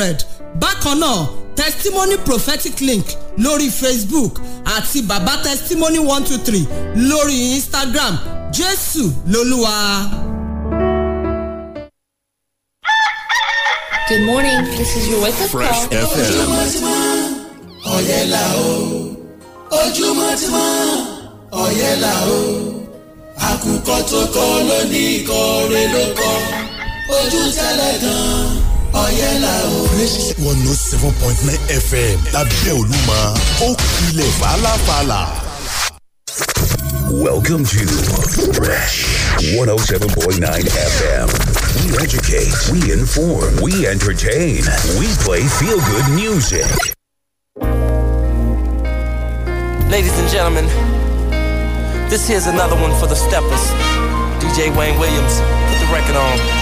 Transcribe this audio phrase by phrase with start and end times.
[0.00, 0.24] hundred
[0.60, 3.04] bákan náà testimony prophetic link
[3.38, 6.66] lórí facebook àti baba testimony one two three
[6.96, 8.18] lórí instagram
[8.52, 10.10] jésù lolúwa.
[14.08, 14.64] Good morning.
[14.76, 16.06] This is your wake up Fresh call.
[16.10, 16.50] FM.
[17.96, 18.70] ọ̀yẹ́là o
[19.80, 20.68] ojúmọ́ ti mọ́
[21.64, 22.40] ọ̀yẹ́là o
[23.50, 25.42] àkùkọ tó kọ lónìí ikọ̀
[25.72, 26.30] rẹ̀ ló kọ
[27.18, 28.59] ojú tẹ́lẹ̀ gan
[28.92, 29.86] ọ̀yẹ́là o.
[29.94, 30.18] Fresh
[30.50, 33.20] one oh seven point nine FM lábẹ́ Olúmọ
[33.66, 35.22] ó kilẹ̀ fàlàfàlà.
[37.28, 37.82] Welcome to
[38.54, 38.96] Fresh
[39.58, 40.62] 107.9
[40.94, 41.26] FM.
[41.78, 44.62] We educate, we inform, we entertain,
[44.98, 46.70] we play feel good music.
[49.90, 50.66] Ladies and gentlemen,
[52.08, 53.64] this here's another one for the steppers.
[54.40, 55.34] DJ Wayne Williams,
[55.68, 56.59] put the record on.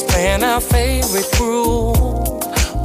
[0.00, 1.96] DJ's playing our favorite groove?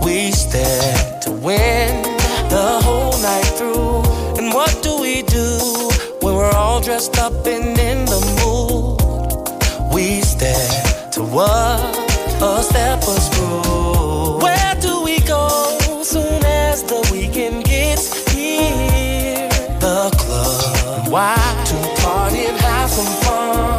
[0.03, 2.03] We stand to win
[2.49, 4.03] the whole night through.
[4.38, 5.59] And what do we do
[6.22, 9.94] when we're all dressed up and in the mood?
[9.94, 11.80] We stand to what
[12.41, 14.41] a stepper's groove.
[14.41, 19.50] Where do we go soon as the weekend gets here?
[19.79, 21.07] The club.
[21.11, 21.35] Why?
[21.67, 23.74] To party and have some fun.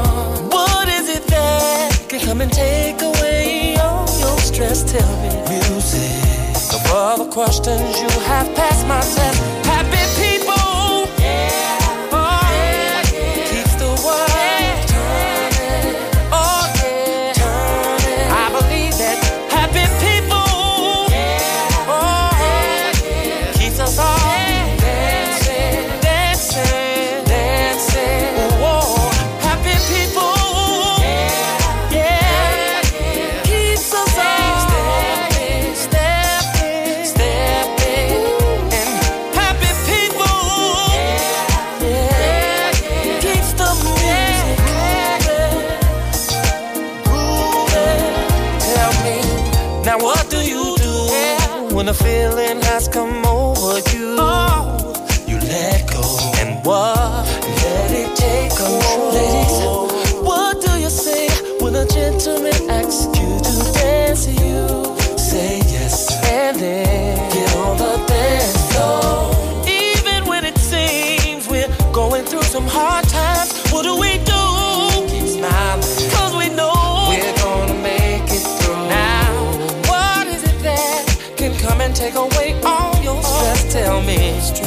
[4.98, 9.45] Of all the questions you have passed my test.
[82.06, 83.72] Take away all your stress?
[83.72, 84.66] Tell me.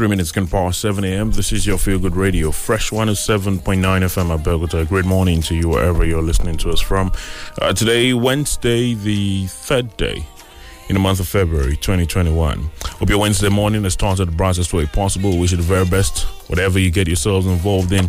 [0.00, 1.30] Three minutes can pass 7 a.m.
[1.30, 4.88] This is your Feel Good Radio, Fresh 107.9 FM Abeokuta.
[4.88, 7.12] Great morning to you wherever you're listening to us from.
[7.60, 10.24] Uh, today, Wednesday, the third day
[10.88, 12.70] in the month of February 2021.
[12.82, 15.36] Hope your Wednesday morning has started the brightest way possible.
[15.38, 18.08] Wish you the very best, whatever you get yourselves involved in.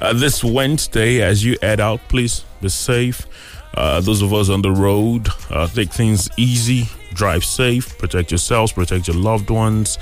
[0.00, 3.26] Uh, this Wednesday, as you head out, please be safe.
[3.74, 8.72] Uh, those of us on the road, uh, take things easy, drive safe, protect yourselves,
[8.72, 9.98] protect your loved ones,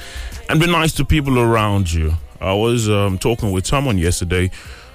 [0.49, 2.13] and be nice to people around you.
[2.41, 4.51] I was um, talking with someone yesterday,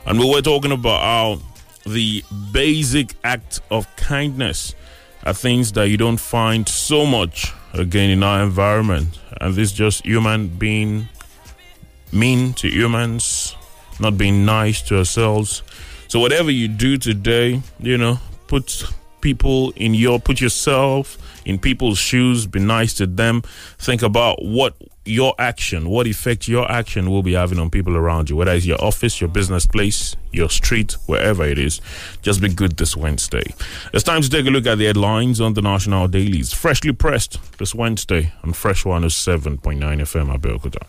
[0.05, 1.41] and we were talking about how
[1.85, 4.75] the basic act of kindness
[5.25, 9.19] are things that you don't find so much again in our environment.
[9.39, 11.07] And this just human being
[12.11, 13.55] mean to humans,
[13.99, 15.63] not being nice to ourselves.
[16.07, 18.83] So whatever you do today, you know, put
[19.21, 23.41] people in your put yourself in people's shoes, be nice to them.
[23.77, 24.75] Think about what
[25.05, 28.65] your action, what effect your action will be having on people around you, whether it's
[28.65, 31.79] your office, your business place, your street, wherever it is.
[32.23, 33.53] Just be good this Wednesday.
[33.93, 36.53] It's time to take a look at the headlines on the national dailies.
[36.53, 40.85] Freshly pressed this Wednesday on Fresh 107.9 FM Abeokuta.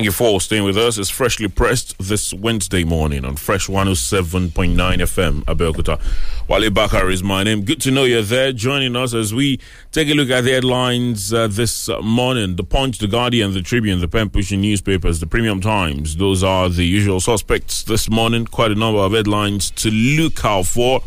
[0.00, 0.96] Thank you for staying with us.
[0.96, 6.00] It's freshly pressed this Wednesday morning on Fresh 107.9 FM, Abeokuta.
[6.48, 7.66] Wale Bakar is my name.
[7.66, 9.60] Good to know you're there joining us as we
[9.92, 12.56] take a look at the headlines uh, this morning.
[12.56, 16.16] The Punch, The Guardian, The Tribune, The Pen Pushing Newspapers, The Premium Times.
[16.16, 18.46] Those are the usual suspects this morning.
[18.46, 21.02] Quite a number of headlines to look out for.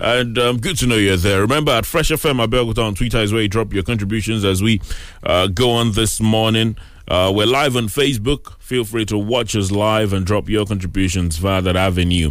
[0.00, 1.40] And um, good to know you're there.
[1.40, 4.80] Remember, at Fresh FM, Abeokuta on Twitter is where you drop your contributions as we
[5.22, 6.76] uh, go on this morning.
[7.06, 8.58] Uh, we're live on Facebook.
[8.60, 12.30] Feel free to watch us live and drop your contributions via that avenue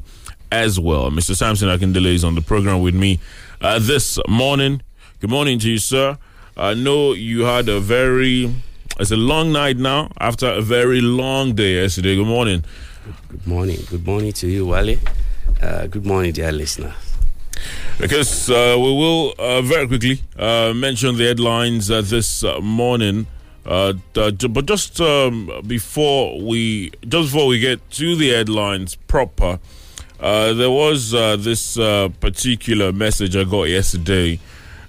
[0.51, 1.11] as well.
[1.11, 1.35] Mr.
[1.35, 3.19] Samson Akindele is on the program with me
[3.61, 4.81] uh, this morning.
[5.19, 6.17] Good morning to you, sir.
[6.57, 8.53] I know you had a very,
[8.99, 12.15] it's a long night now after a very long day yesterday.
[12.15, 12.63] Good morning.
[13.29, 13.79] Good morning.
[13.89, 14.97] Good morning to you, Wale.
[15.61, 16.95] Uh, good morning, dear listener.
[17.99, 23.27] Because uh, we will uh, very quickly uh, mention the headlines uh, this uh, morning.
[23.65, 29.59] Uh, uh, but just um, before we just before we get to the headlines proper,
[30.19, 34.39] uh, there was uh, this uh, particular message I got yesterday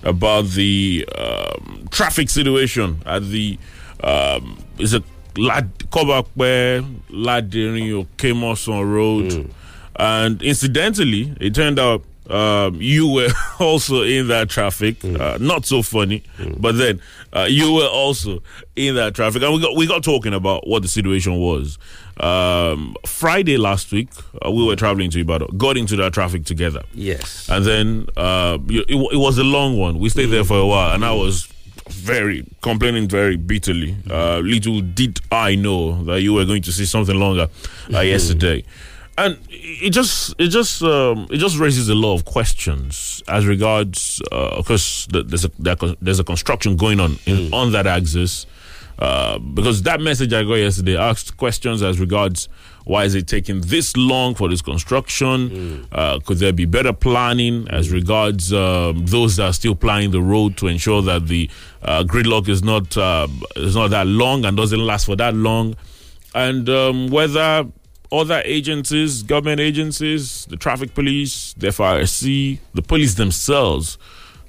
[0.03, 3.59] about the um, traffic situation at the
[4.03, 5.05] um, is it
[5.37, 9.51] Lad Kobape Laderin or Kemoson Road,
[9.97, 13.29] and incidentally, it turned out um, you were
[13.61, 15.05] also in that traffic.
[15.05, 16.23] Uh, not so funny,
[16.59, 17.01] but then
[17.35, 18.43] uh, you were also
[18.77, 21.79] in that traffic, and we got we got talking about what the situation was.
[22.19, 24.09] Um, Friday last week,
[24.45, 27.49] uh, we were traveling to Ibadan, got into that traffic together, Yes.
[27.51, 29.99] and then uh, it, it was a long one.
[29.99, 31.49] We stayed there for a while, and I was
[31.91, 33.97] very complaining very bitterly.
[34.09, 37.49] Uh, little did I know that you were going to see something longer
[37.93, 38.65] uh, yesterday,
[39.17, 44.21] and it just it just um, it just raises a lot of questions as regards
[44.33, 48.47] uh, because th- there's a there's a construction going on in, on that axis.
[48.97, 52.49] Uh, because that message I got yesterday asked questions as regards
[52.85, 55.89] why is it taking this long for this construction?
[55.91, 60.23] Uh, could there be better planning as regards um, those that are still planning the
[60.23, 61.51] road to ensure that the
[61.83, 63.27] uh, gridlock is not uh,
[63.57, 65.75] is not that long and doesn't last for that long?
[66.35, 67.67] And um, whether
[68.21, 73.99] other agencies, government agencies, the traffic police, the FRSC, the police themselves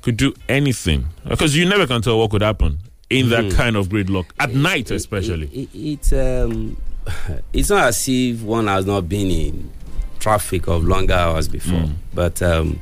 [0.02, 1.06] could do anything.
[1.28, 2.80] Because you never can tell what could happen
[3.10, 4.26] in that kind of gridlock.
[4.40, 5.48] At night, especially.
[5.48, 6.78] It, it, it, um,
[7.54, 9.72] it's not as if one has not been in
[10.20, 12.82] traffic of longer hours before, but um,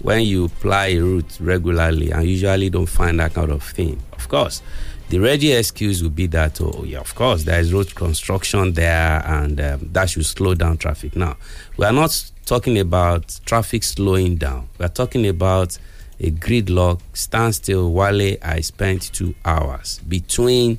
[0.00, 4.28] when you ply a route regularly and usually don't find that kind of thing, of
[4.28, 4.62] course,
[5.08, 9.22] the ready excuse would be that, oh, yeah, of course, there is road construction there
[9.26, 11.16] and um, that should slow down traffic.
[11.16, 11.36] Now,
[11.76, 15.78] we are not talking about traffic slowing down, we are talking about
[16.20, 20.78] a gridlock standstill while I spent two hours between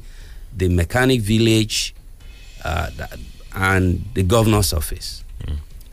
[0.56, 1.96] the mechanic village
[2.64, 2.90] uh,
[3.56, 5.24] and the governor's office.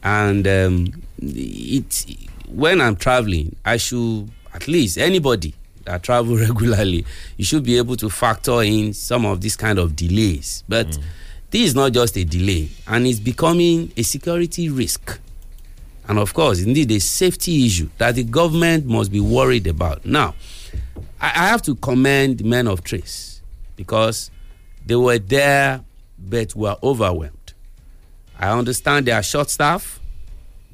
[0.02, 2.06] And um, it
[2.48, 5.54] when I'm traveling, I should at least anybody
[5.86, 7.04] that travel regularly,
[7.36, 10.62] you should be able to factor in some of these kind of delays.
[10.68, 11.02] But mm.
[11.50, 15.18] this is not just a delay, and it's becoming a security risk
[16.08, 20.04] and of course, indeed, a safety issue that the government must be worried about.
[20.04, 20.34] Now,
[21.20, 23.40] I, I have to commend the men of Trace
[23.74, 24.30] because
[24.84, 25.82] they were there
[26.18, 27.52] but were overwhelmed.
[28.38, 29.98] I understand they are short staff,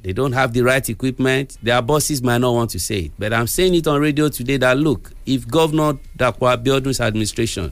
[0.03, 3.33] they don't have the right equipment, their bosses might not want to say it, but
[3.33, 7.71] I'm saying it on radio today that look, if Governor Dapo Abiodun's administration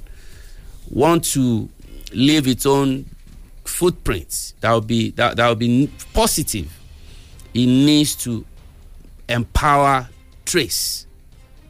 [0.90, 1.70] want to
[2.14, 3.06] leave its own
[3.64, 6.78] footprints that will be that, that will be positive
[7.54, 8.46] it needs to
[9.30, 10.08] empower
[10.46, 11.06] trace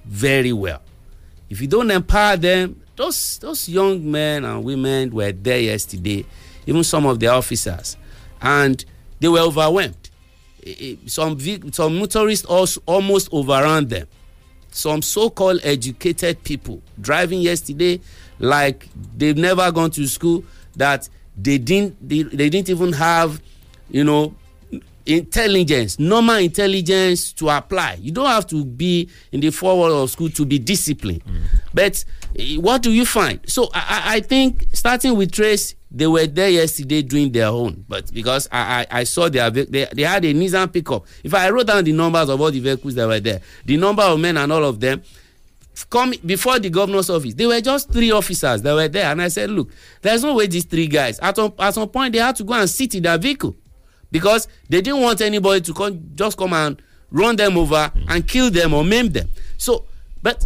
[0.05, 0.81] very well.
[1.49, 6.25] If you don't empower them those those young men and women were there yesterday
[6.65, 7.97] even some of the officers
[8.41, 8.83] and
[9.19, 10.00] they were overwhelmed
[11.05, 11.39] some
[11.71, 14.07] some motorists also almost overran them.
[14.71, 17.99] Some so-called educated people driving yesterday
[18.39, 18.87] like
[19.17, 20.43] they've never gone to school
[20.75, 23.41] that they didn't they, they didn't even have
[23.89, 24.33] you know
[25.05, 27.97] intelligence normal intelligence to apply.
[28.01, 31.23] You don't have to be in the four walls of school to be disciplined.
[31.73, 32.03] But
[32.37, 33.39] eh, what do you find?
[33.47, 37.83] So I, I I think starting with trace they were there yesterday doing their own.
[37.87, 41.05] But because i i, I saw their they, they had a nissan pickup.
[41.23, 44.03] If i wrote down the numbers of all the vehicles that were there the number
[44.03, 45.01] of men and all of them
[45.89, 49.05] come before the governor's office they were just three officers that were there.
[49.11, 49.69] And i said look
[50.01, 52.53] there's no way these three guys at some at some point they had to go
[52.53, 53.55] and sit in their vehicle
[54.11, 58.49] because they didn't want anybody to come just come and run them over and kill
[58.49, 59.29] them or maim them.
[59.57, 59.85] So
[60.21, 60.45] but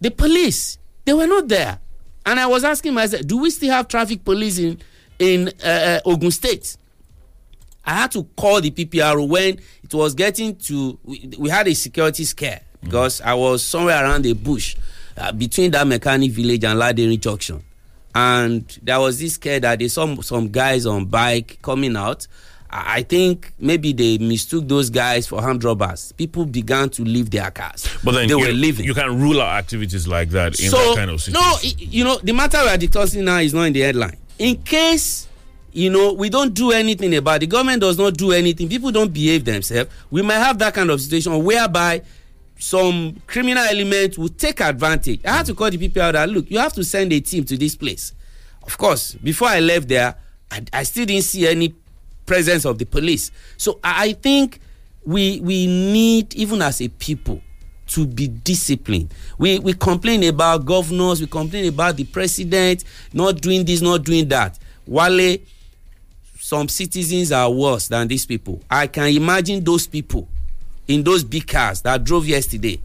[0.00, 1.78] the police they were not there.
[2.26, 4.78] And i was asking myself do we still have traffic police in
[5.18, 6.76] in uh, uh, ogun state?
[7.84, 11.74] I had to call the PPRO when it was getting to we, we had a
[11.74, 14.76] security scare because I was somewhere around the bush
[15.16, 17.62] uh, between that mechanic village and Laderin junction.
[18.14, 22.26] And there was this scare that they saw some guys on bike coming out
[22.72, 26.12] I think maybe they mistook those guys for armed robbers.
[26.12, 27.88] People began to leave their cars.
[28.04, 28.86] But then they were leaving.
[28.86, 31.50] you can rule out activities like that in so that kind of situation.
[31.52, 34.16] no, you know the matter we are discussing now is not in the headline.
[34.38, 35.26] In case
[35.72, 38.68] you know we don't do anything about it, the government does not do anything.
[38.68, 39.90] People don't behave themselves.
[40.10, 42.02] We might have that kind of situation whereby
[42.56, 45.20] some criminal element will take advantage.
[45.24, 47.44] I had to call the people out that look, you have to send a team
[47.44, 48.12] to this place.
[48.62, 50.14] Of course, before I left there,
[50.50, 51.74] I, I still didn't see any
[52.30, 53.32] presence of the police.
[53.56, 54.60] So I, think
[55.04, 57.42] we we need even as a people
[57.88, 59.12] to be disciplined.
[59.36, 64.28] We we complain about governors, we complain about the president not doing this, not doing
[64.28, 64.60] that.
[64.86, 65.38] Wale,
[66.38, 68.62] some citizens are worse than these people.
[68.70, 70.28] I can imagine those people
[70.86, 72.78] in those big cars that drove yesterday.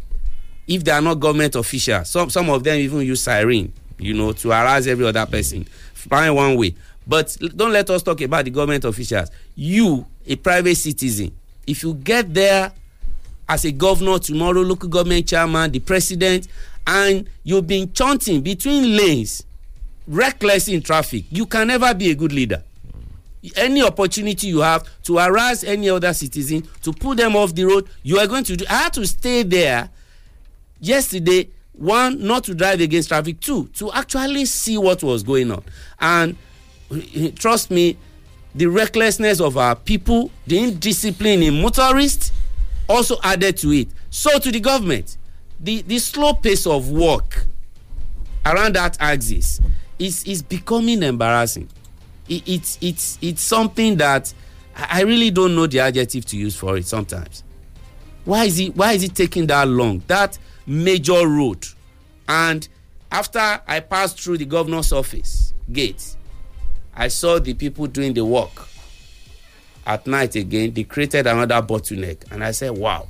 [0.67, 4.31] If they are not government officials, some some of them even use siren, you know,
[4.33, 5.65] to harass every other person.
[5.93, 6.73] Find one way.
[7.07, 9.29] But don't let us talk about the government officials.
[9.55, 11.31] You, a private citizen,
[11.67, 12.71] if you get there
[13.47, 16.47] as a governor tomorrow local government chairman the president
[16.87, 19.43] and you've been chanting between lanes
[20.07, 22.63] reckless in traffic you can never be a good leader
[23.55, 27.87] any opportunity you have to harass any other citizen to pull them off the road
[28.01, 29.89] you are going to do i had to stay there
[30.79, 35.63] yesterday one not to drive against traffic two to actually see what was going on
[35.99, 36.35] and
[37.35, 37.97] trust me
[38.53, 42.31] the recklessness of our people the indiscipline in motorists
[42.87, 43.87] also added to it.
[44.09, 45.17] So to the government
[45.59, 47.45] the the slow pace of work
[48.45, 49.59] around that axis
[49.99, 51.69] is is becoming embarrassing.
[52.27, 54.33] It, it's it's it's something that
[54.77, 57.43] I, really don't know the adjective to use for it sometimes.
[58.25, 61.65] Why is it why is it taking that long that major road?
[62.27, 62.67] And
[63.11, 66.15] after i passed through the governor's office gate
[66.95, 68.67] i saw the people doing the work
[69.87, 70.73] at night again.
[70.73, 72.31] They created another bottleneck.
[72.31, 73.07] And i said wow.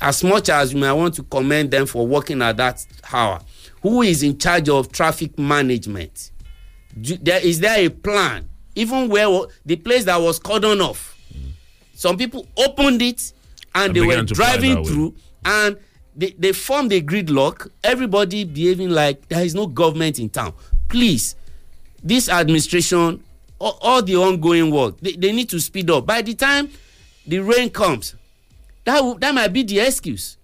[0.00, 3.40] As much as you might want to commend them for working at that hour
[3.82, 6.30] who is in charge of traffic management?
[7.00, 8.48] Do, there is there a plan?
[8.74, 9.28] Even where
[9.64, 11.14] the place that was cordoned off
[11.94, 13.32] some people opened it
[13.74, 15.76] and, And they were began to plan driving through and
[16.16, 17.70] they, they formed a gridlock.
[17.82, 20.54] Everybody behaving like there is no government in town.
[20.88, 21.34] Please
[22.04, 23.24] this administration
[23.58, 26.06] all, all the ongoing work they, they need to speed up.
[26.06, 26.68] By the time
[27.26, 28.14] the rain comes
[28.84, 30.36] that will, that might be the excuse.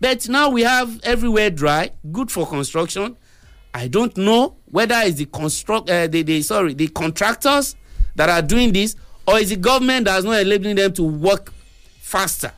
[0.00, 3.16] But now we have everywhere dry good for construction.
[3.74, 7.76] I don't know whether it's the construct uh, the, the sorry the contractors
[8.14, 8.96] that are doing this
[9.28, 11.52] or is the government that's not enabling them to work
[12.00, 12.52] faster.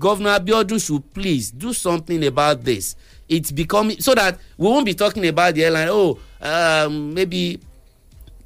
[0.00, 2.96] Governor abiodun should please do something about this
[3.32, 7.58] it's becoming so that we won't be talking about the airline oh um, maybe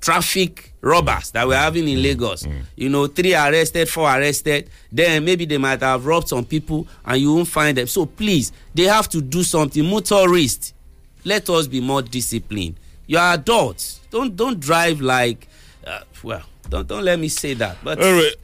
[0.00, 2.47] traffic robbers that we're having in lagos.
[2.76, 4.71] You know three arrested four arrested.
[4.93, 7.87] Then maybe they might have robbed some people and you won't find them.
[7.88, 9.85] So please they have to do something.
[9.85, 10.75] Motorists
[11.25, 12.76] let us be more disciplined.
[13.09, 14.00] You are adults.
[14.11, 15.49] Don't don't drive like
[15.87, 18.35] uh, well don't don't let me say that but All right.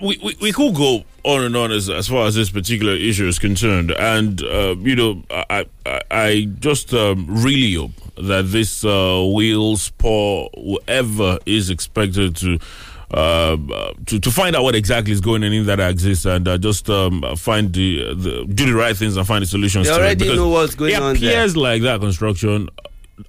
[0.00, 3.26] We, we, we could go on and on as, as far as this particular issue
[3.26, 3.90] is concerned.
[3.90, 9.76] And, uh, you know, I, I, I just um, really hope that this uh, will
[9.76, 12.58] spur whoever is expected to.
[13.12, 16.46] Uh, uh, to to find out what exactly is going on in that exists and
[16.46, 19.88] uh, just um, find the, the do the right things and find the solutions.
[19.88, 20.04] They to it.
[20.04, 21.32] already know what's going it on there.
[21.32, 22.68] appears like that construction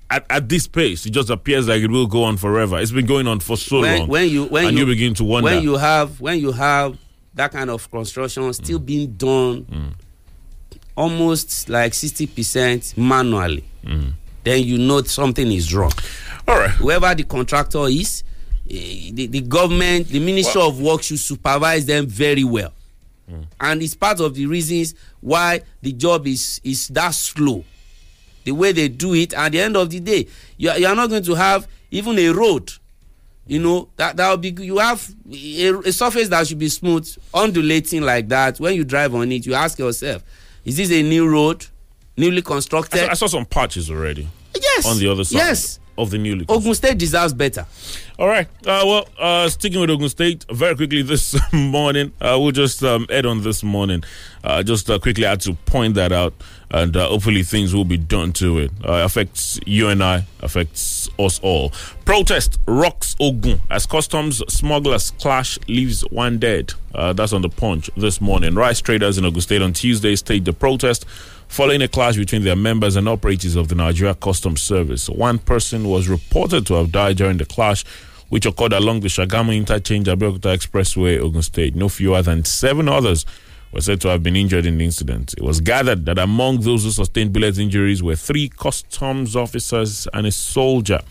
[0.09, 1.05] at, at this pace.
[1.05, 2.79] It just appears like it will go on forever.
[2.79, 4.07] It's been going on for so when, long.
[4.07, 5.45] when you when and you, you begin to wonder.
[5.49, 6.97] when you have when you have
[7.33, 8.85] that kind of construction still mm.
[8.85, 9.93] being done mm.
[10.97, 14.11] almost like 60% manually, mm.
[14.43, 15.93] then you know something is wrong.
[16.47, 16.69] All right.
[16.71, 18.23] Whoever the contractor is,
[18.69, 22.73] eh, the, the government, the Ministry of Work should supervise them very well.
[23.59, 27.63] And it's part of the reasons why the job is, is that slow.
[28.43, 30.95] The way they do it, at the end of the day, you are, you are
[30.95, 32.71] not going to have even a road.
[33.47, 37.07] You know, that that will be you have a, a surface that should be smooth,
[37.33, 38.59] undulating like that.
[38.59, 40.23] When you drive on it, you ask yourself,
[40.63, 41.65] is this a new road,
[42.15, 42.99] newly I constructed?
[42.99, 44.85] saw, I saw some patches already yes.
[44.85, 45.79] on the other side Yes.
[45.97, 46.45] Of the newly.
[46.49, 47.65] Ogun State deserves better.
[48.17, 48.47] All right.
[48.65, 53.07] Uh, well, uh, sticking with Ogun State, very quickly this morning, uh, we'll just um,
[53.09, 54.03] add on this morning.
[54.43, 56.33] Uh, just uh, quickly had to point that out,
[56.69, 58.71] and uh, hopefully things will be done to it.
[58.83, 61.71] Uh, affects you and I, affects us all.
[62.05, 66.73] Protest rocks Ogun as customs smugglers clash leaves one dead.
[66.93, 68.55] Uh, that's on the punch this morning.
[68.55, 71.05] Rice traders in Ogun State on Tuesday staged the protest
[71.51, 75.09] following a clash between their members and operators of the Nigeria Customs Service.
[75.09, 77.83] One person was reported to have died during the clash,
[78.29, 81.75] which occurred along the Shagamu Interchange Abeokuta Expressway, Ogun State.
[81.75, 83.25] No fewer than seven others
[83.73, 85.33] were said to have been injured in the incident.
[85.37, 90.27] It was gathered that among those who sustained bullet injuries were three customs officers and
[90.27, 91.01] a soldier.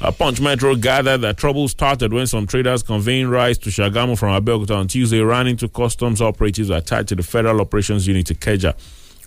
[0.00, 4.30] A Punch Metro gathered that trouble started when some traders conveying rice to Shagamu from
[4.42, 8.74] Abeokuta on Tuesday ran into customs operatives attached to the Federal Operations Unit Ikeja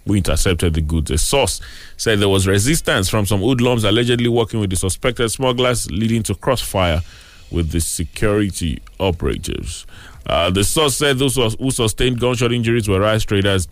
[0.08, 1.12] who intercepted the goods.
[1.12, 1.62] A source
[1.98, 6.36] said there was resistance from some hoodlums allegedly working with the suspected smugglers, leading to
[6.36, 7.02] crossfire
[7.52, 9.86] with the security operatives.
[10.26, 13.68] Uh, the source said those who sustained gunshot injuries were rice traders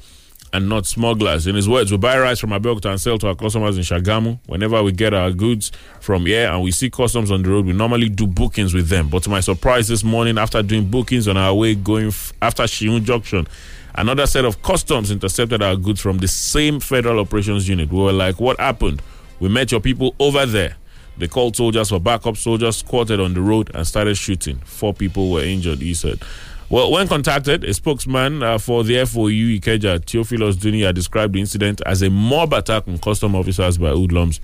[0.55, 1.47] and not smugglers.
[1.47, 4.39] In his words, we buy rice from Abeokuta and sell to our customers in Shagamu.
[4.47, 7.73] Whenever we get our goods from here and we see customs on the road, we
[7.73, 9.09] normally do bookings with them.
[9.09, 12.63] But to my surprise this morning, after doing bookings on our way going f- after
[12.63, 13.47] Shiun Junction,
[13.95, 17.91] another set of customs intercepted our goods from the same federal operations unit.
[17.91, 19.01] We were like, what happened?
[19.41, 20.77] We met your people over there.
[21.17, 22.37] They called soldiers for backup.
[22.37, 24.57] Soldiers squatted on the road and started shooting.
[24.65, 26.21] Four people were injured, he said.
[26.67, 31.79] Well, when contacted, a spokesman uh, for the FOU Ikeja, Theophilus Duniya, described the incident
[31.85, 34.41] as a mob attack on custom officers by hoodlums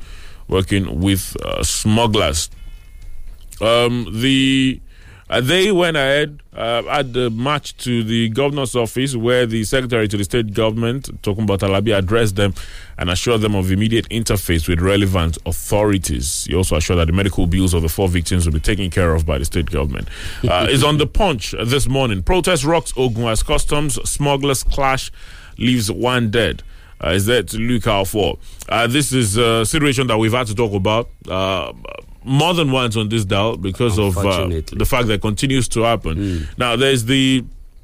[0.47, 2.51] working with uh, smugglers.
[3.59, 4.79] Um, the
[5.31, 10.07] uh, they went ahead uh, at the march to the governor's office where the secretary
[10.07, 12.53] to the state government, Tokunbo Talabi, addressed them
[12.97, 16.45] and assured them of immediate interface with relevant authorities.
[16.45, 19.15] He also assured that the medical bills of the four victims will be taken care
[19.15, 20.09] of by the state government.
[20.51, 22.21] Uh, is on the punch this morning.
[22.21, 25.11] Protest rocks Ogun as customs smugglers clash
[25.57, 26.61] leaves one dead
[27.03, 28.37] uh, is that to look out for.
[28.69, 31.73] Uh, this is a situation that we've had to talk about uh,
[32.23, 35.81] more than once on this dial because of uh, the fact that it continues to
[35.81, 36.47] happen.
[36.57, 37.43] Now, there's the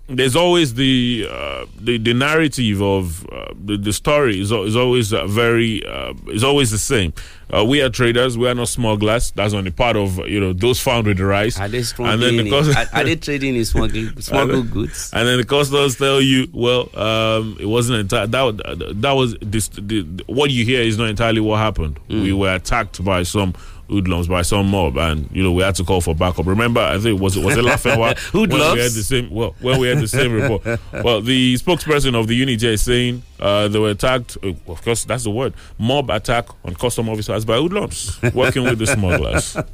[0.10, 5.12] there's always the uh, the, the narrative of uh, the, the story is, is always
[5.12, 7.12] uh, very uh, is always the same.
[7.54, 8.38] Uh, we are traders.
[8.38, 9.32] We are not smugglers.
[9.32, 11.60] That's on the part of you know those found with the rice.
[11.60, 15.12] Are they And then the cus- are, are they trading in smuggled, smuggled goods?
[15.14, 18.32] and then the customs tell you, well, um, it wasn't that.
[18.32, 19.68] That was this.
[19.68, 22.00] The, what you hear is not entirely what happened.
[22.08, 23.56] We were attacked by some
[23.90, 26.46] hoodlums, by some mob, and you know we had to call for backup.
[26.46, 28.74] Remember, I think was it was it Lafayette Hoodlums?
[28.74, 29.30] we had the same.
[29.30, 30.64] Well, when we had the same report.
[30.92, 34.38] Well, the spokesperson of the unit is saying uh, they were attacked.
[34.44, 35.54] Uh, of course, that's the word.
[35.78, 39.56] Mob attack on custom officers by hoodlums working with the smugglers.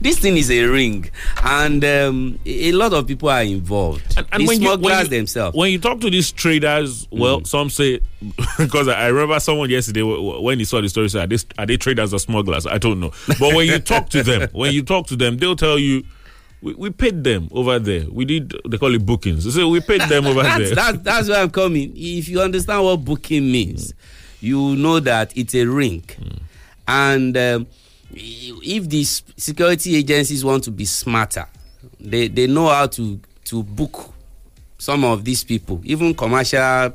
[0.00, 1.08] This thing is a ring,
[1.42, 4.16] and um, a lot of people are involved.
[4.16, 5.56] the when you- smugglers when you- themselves.
[5.56, 7.46] When you talk to these traders, well, Mm.
[7.46, 8.00] some say
[8.58, 11.76] because I remember someone yesterday when he saw the story said, "Are they, are they
[11.76, 13.12] traders or smugglers?" I don't know.
[13.38, 16.04] But when you talk to them, when you talk to them, they'll tell you.
[16.62, 18.06] We, we paid them over there.
[18.10, 18.54] We did.
[18.66, 19.52] They call it bookings.
[19.54, 20.74] So we paid them over that's, there.
[20.74, 21.92] that's, that's where I'm coming.
[21.94, 23.92] If you understand what booking means,
[24.40, 26.04] you know that it's a ring.
[26.88, 27.66] And um,
[28.14, 31.46] if these security agencies want to be smarter,
[32.00, 34.14] they, they know how to, to book
[34.78, 36.94] some of these people, even commercial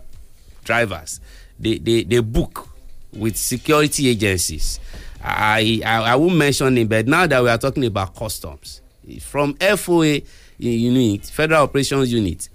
[0.63, 1.19] drivers.
[1.59, 2.67] They, they, they book
[3.13, 4.79] with security agencies.
[5.23, 8.81] I, I, I won't mention it, but now that we are talking about customs,
[9.21, 10.23] from FOA
[10.57, 12.47] unit, Federal Operations Unit,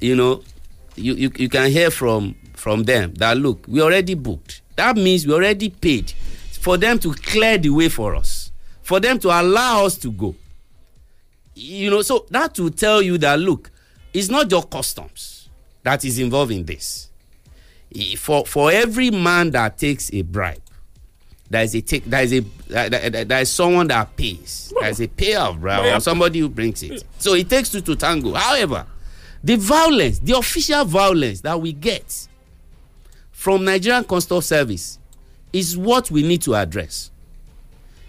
[0.00, 0.42] you know,
[0.96, 4.62] you, you, you can hear from from them that look, we already booked.
[4.76, 6.10] That means we already paid
[6.60, 8.50] for them to clear the way for us,
[8.82, 10.34] for them to allow us to go.
[11.54, 13.70] You know, so that will tell you that look,
[14.12, 15.48] it's not just customs
[15.82, 17.10] that is involved in this.
[18.18, 20.60] For for every man that takes a bribe,
[21.48, 24.72] there is a take there is a there, is someone that pays.
[24.80, 27.04] There is a payer of bribe or somebody who brings it.
[27.18, 28.34] So it takes two to tango.
[28.34, 28.86] However,
[29.46, 32.26] the violence the official violence that we get
[33.30, 34.98] from nigerian custom service
[35.52, 37.12] is what we need to address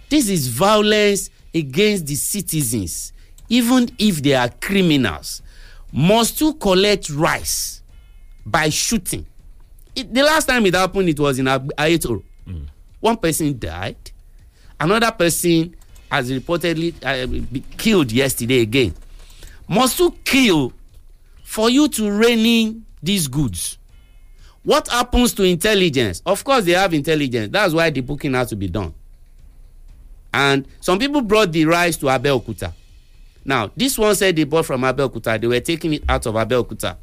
[0.08, 3.12] this is violence against the citizens
[3.48, 5.40] even if they are criminals
[5.92, 7.82] must to collect rice
[8.44, 9.24] by shooting
[9.98, 12.66] it, the last time it happened it was in ayetoro mm.
[13.00, 13.96] one person died.
[14.80, 15.74] Another person
[16.10, 18.94] has reportedly uh, killed yesterday again.
[19.68, 20.72] Must you kill
[21.42, 23.76] for you to rein in these goods?
[24.62, 26.22] What happens to intelligence?
[26.24, 27.50] Of course they have intelligence.
[27.52, 28.94] That's why the booking has to be done.
[30.32, 32.72] And some people brought the rice to abeokuta.
[33.44, 35.40] Now this one said they bought from abeokuta.
[35.40, 36.96] They were taking it out of abeokuta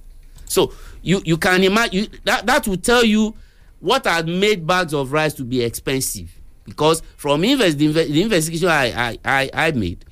[0.45, 3.36] so you you can imagine that that will tell you
[3.79, 6.31] what had made bags of rice to be expensive.
[6.63, 10.03] Because from invest the, the investigation I, I i i made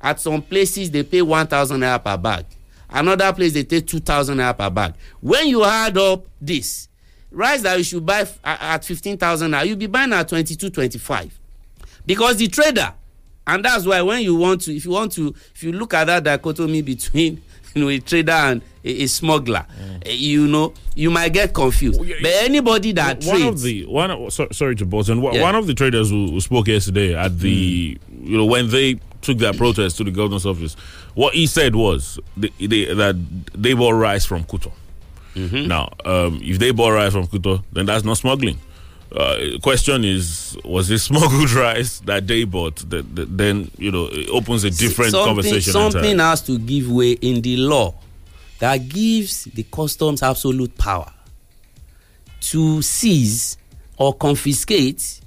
[0.00, 2.46] at some places they pay one thousand naira per bag.
[2.88, 4.94] Another place they take two thousand naira per bag.
[5.20, 6.88] When you add up this
[7.32, 11.36] rice that you should buy at fifteen thousand naira you be buying at twenty-two twenty-five.
[12.06, 12.94] Because the trader
[13.48, 16.04] and that's why when you want to if you want to if you look at
[16.04, 17.42] that dichotomy between
[17.76, 20.06] you know a trader and a, a smuggler mm.
[20.06, 23.62] uh, you know you might get confused well, yeah, but anybody that one trades of
[23.62, 25.42] the one of, so, sorry to Bolton one, yeah.
[25.42, 28.28] one of the traders who, who, spoke yesterday at the mm.
[28.28, 30.74] you know when they took their protest to the governor's office
[31.14, 33.14] what he said was they, they, that
[33.52, 34.72] they bought rice from Kuto
[35.34, 35.68] mm-hmm.
[35.68, 38.58] now um, if they bought rice from Kuto then that's not smuggling
[39.16, 44.62] uh, question is was it smuggled rice that they bought then you know it opens
[44.64, 46.18] a different something, conversation something entirely.
[46.30, 47.94] has to give way in the law
[48.58, 51.10] that gives the customs absolute power
[52.40, 53.56] to seize
[53.96, 55.20] or confiscate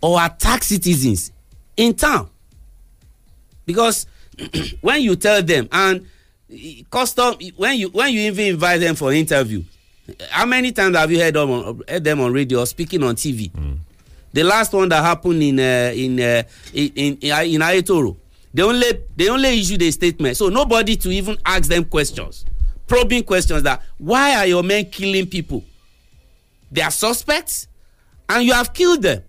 [0.00, 1.30] or attack citizens
[1.76, 2.28] in town
[3.64, 4.06] because
[4.80, 6.06] when you tell them and
[6.90, 9.62] custom when you when you even invite them for interview
[10.30, 13.16] how many times have you heard them on, heard them on radio or speaking on
[13.16, 13.50] TV?
[13.50, 13.78] Mm.
[14.32, 16.42] The last one that happened in uh, in, uh,
[16.74, 18.16] in in in
[18.54, 22.44] they only they only issued a statement, so nobody to even ask them questions,
[22.86, 25.62] probing questions that why are your men killing people?
[26.70, 27.68] They are suspects,
[28.28, 29.22] and you have killed them.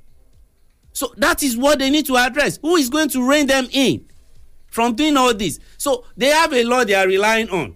[0.94, 2.58] So that is what they need to address.
[2.62, 4.06] Who is going to rein them in
[4.68, 5.60] from doing all this?
[5.78, 7.76] So they have a law they are relying on.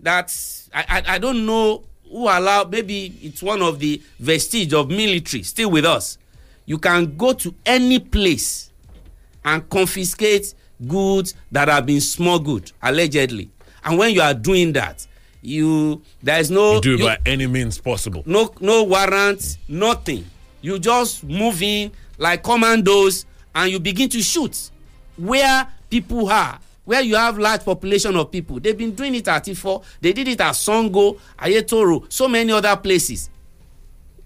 [0.00, 0.34] That
[0.74, 5.42] I, I, I don't know who allow maybe it's one of the vestige of military
[5.42, 6.16] still with us.
[6.64, 8.70] You can go to any place
[9.44, 10.54] and confiscate
[10.86, 13.50] goods that have been smuggled allegedly.
[13.84, 15.04] And when you are doing that
[15.42, 18.22] you there is no you do you, by any means possible.
[18.26, 20.24] No no warrant nothing.
[20.62, 24.70] You just move in like commandos and you begin to shoot
[25.16, 28.60] where people are where you have large population of people.
[28.60, 29.82] They've been doing it at ifo.
[30.00, 33.30] They did it at songo ayetoro so many other places.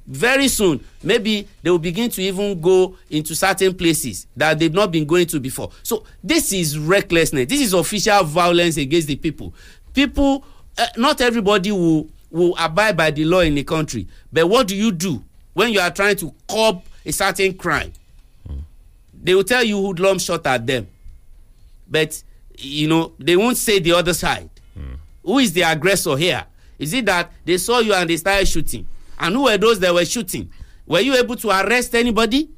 [0.07, 4.91] Very soon maybe they will begin to even go into certain places that they've not
[4.91, 5.71] been going to before.
[5.83, 7.47] So this is recklessness.
[7.47, 9.53] This is official violence against the people.
[9.93, 10.45] People
[10.79, 14.07] uh, not everybody will will abide by the law in the country.
[14.33, 17.93] But what do you do when you are trying to curb a certain crime?
[18.49, 18.63] Mm.
[19.23, 20.87] they will tell you hoodlum shot at them.
[21.91, 22.23] But
[22.59, 24.51] you know, they won't say the other side.
[24.79, 24.99] Mm.
[25.25, 26.45] Who is the aggressor here?
[26.79, 28.87] Is it that they saw you and they started shooting?
[29.19, 30.51] And who were those that were shooting?
[30.87, 32.51] Were you able to arrest anybody?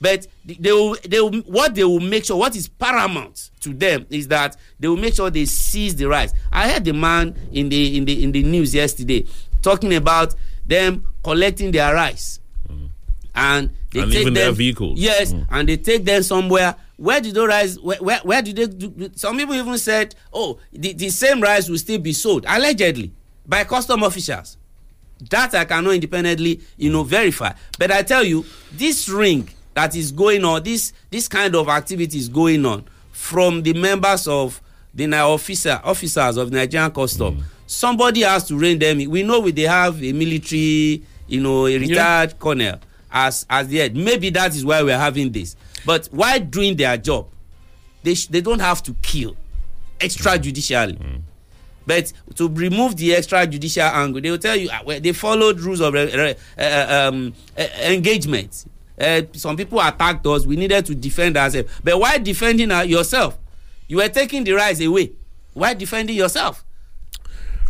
[0.00, 4.04] But they will, they will, what they will make sure, what is paramount to them
[4.10, 6.34] is that they will make sure they seize the rights.
[6.50, 9.24] I heard the man in the in the in the news yesterday
[9.62, 10.34] talking about
[10.66, 12.88] them collecting their rights, mm.
[13.36, 14.98] and they and take even them, their vehicles.
[14.98, 15.46] Yes, Mm.
[15.50, 16.74] and they take them somewhere.
[16.96, 17.78] Where did those rice?
[17.78, 18.66] Where, where, where did they?
[18.66, 23.12] Do, some people even said, "Oh, the, the same rice will still be sold allegedly
[23.46, 24.56] by custom officials."
[25.30, 27.52] That I cannot independently, you know, verify.
[27.78, 32.18] But I tell you, this ring that is going on, this this kind of activity
[32.18, 34.60] is going on from the members of
[34.94, 37.44] the officer officers of Nigerian custom.
[37.66, 38.98] Somebody has to rein them.
[39.10, 42.78] We know we they have a military, you know, a retired colonel
[43.12, 43.96] as as the head.
[43.96, 45.56] Maybe that is why we're having this.
[45.84, 47.28] But while doing their job,
[48.02, 49.36] they sh- they don't have to kill
[49.98, 51.20] extrajudicially.
[51.84, 55.80] But to remove the extrajudicial angle, they will tell you ah, well, they followed rules
[55.80, 58.66] of re- uh, um, uh, engagement.
[59.00, 60.46] Uh, some people attacked us.
[60.46, 61.72] We needed to defend ourselves.
[61.82, 63.36] But why defending uh, yourself?
[63.88, 65.12] You were taking the rights away.
[65.54, 66.64] Why defending yourself?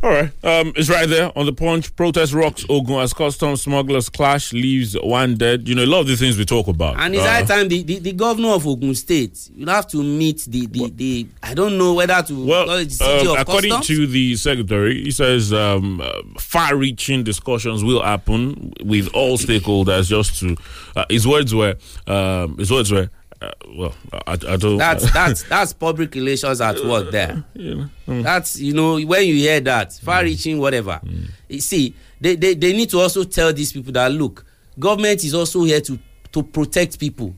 [0.05, 0.33] All right.
[0.45, 1.95] Um, it's right there on the punch.
[1.95, 5.69] Protest rocks Ogun as custom smugglers clash leaves one dead.
[5.69, 6.97] You know, a lot of the things we talk about.
[6.99, 10.03] And it's Uh, high time the, the, the governor of Ogun State you have to
[10.03, 13.39] meet the the, the I don't know whether to Well, call it the city of
[13.39, 13.87] according customs.
[13.99, 20.09] to the secretary, he says um, uh, far-reaching discussions will happen with all stakeholders.
[20.09, 20.57] Just to
[20.97, 21.77] uh, his words were,
[22.09, 23.09] um, his words were,
[23.43, 23.95] uh, well,
[24.27, 24.77] I, I don't.
[24.79, 27.43] that's that's that's public relations at work there.
[27.55, 28.23] you know, mm.
[28.23, 31.01] That's you know when you hear that far reaching whatever.
[31.49, 34.45] You see, they, they they need to also tell these people that look,
[34.79, 35.99] government is also here to
[36.33, 37.35] to protect people.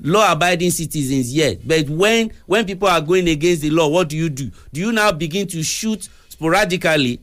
[0.00, 1.54] Law abiding citizens, yeah.
[1.64, 4.50] But when when people are going against the law, what do you do?
[4.72, 7.20] Do you now begin to shoot sporadically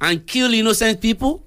[0.00, 1.44] and kill innocent people?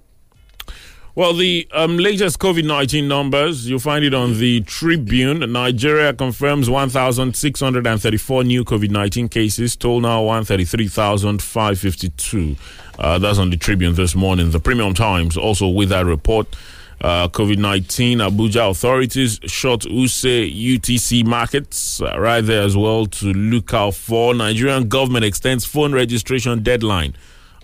[1.18, 5.50] Well, the um, latest COVID 19 numbers, you'll find it on the Tribune.
[5.50, 12.58] Nigeria confirms 1,634 new COVID 19 cases, total now 133,552.
[13.00, 14.52] Uh, that's on the Tribune this morning.
[14.52, 16.54] The Premium Times also with that report.
[17.00, 23.28] Uh, COVID 19, Abuja authorities shut Wuse Utako markets uh, right there as well to
[23.28, 24.34] look out for.
[24.34, 27.16] Nigerian government extends phone registration deadline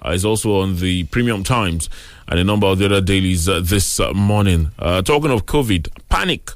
[0.06, 1.90] uh, is also on the Premium Times
[2.32, 4.72] and a number of the other dailies uh, this uh, morning.
[4.80, 6.52] Uh, talking of COVID, panic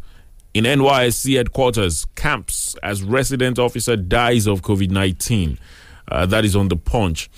[0.54, 5.60] in NYSC headquarters, camps as resident officer dies of COVID 19.
[6.08, 7.30] Uh, that is on the punch.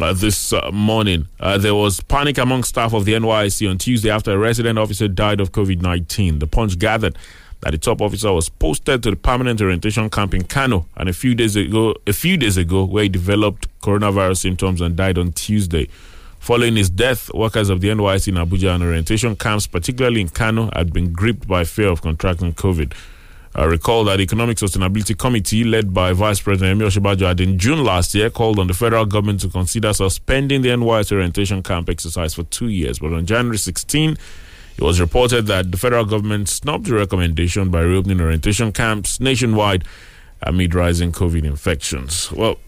[0.00, 1.26] Uh, this uh, morning,
[1.58, 5.38] there was panic among staff of the NYSC on Tuesday after a resident officer died
[5.38, 6.38] of COVID 19.
[6.38, 7.18] The punch gathered
[7.60, 11.12] that the top officer was posted to the permanent orientation camp in Kano, and a
[11.12, 15.32] few days ago, a few days ago, where he developed coronavirus symptoms and died on
[15.32, 15.90] Tuesday.
[16.42, 20.70] Following his death, workers of the NYSC in Abuja and orientation camps, particularly in Kano,
[20.74, 22.92] had been gripped by fear of contracting COVID.
[23.54, 27.60] I recall that the Economic Sustainability Committee, led by Vice President Yemi Osinbajo, had in
[27.60, 31.88] June last year called on the federal government to consider suspending the NYSC orientation camp
[31.88, 32.98] exercise for two years.
[32.98, 34.18] But on January 16,
[34.78, 39.84] it was reported that the federal government snubbed the recommendation by reopening orientation camps nationwide
[40.42, 42.32] amid rising COVID infections.
[42.32, 42.58] Well,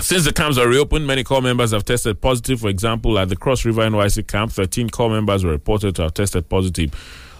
[0.00, 2.60] since the camps are reopened, many corps members have tested positive.
[2.60, 6.14] For example, at the Cross River NYSC camp, 13 corps members were reported to have
[6.14, 6.94] tested positive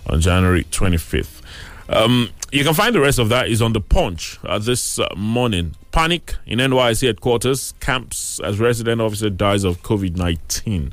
[0.06, 1.42] on January 25th.
[1.88, 5.08] Um, you can find the rest of that is on the punch uh, this uh,
[5.16, 5.74] morning.
[5.90, 7.72] Panic in NYSC headquarters.
[7.80, 10.92] Camps as resident officer dies of COVID 19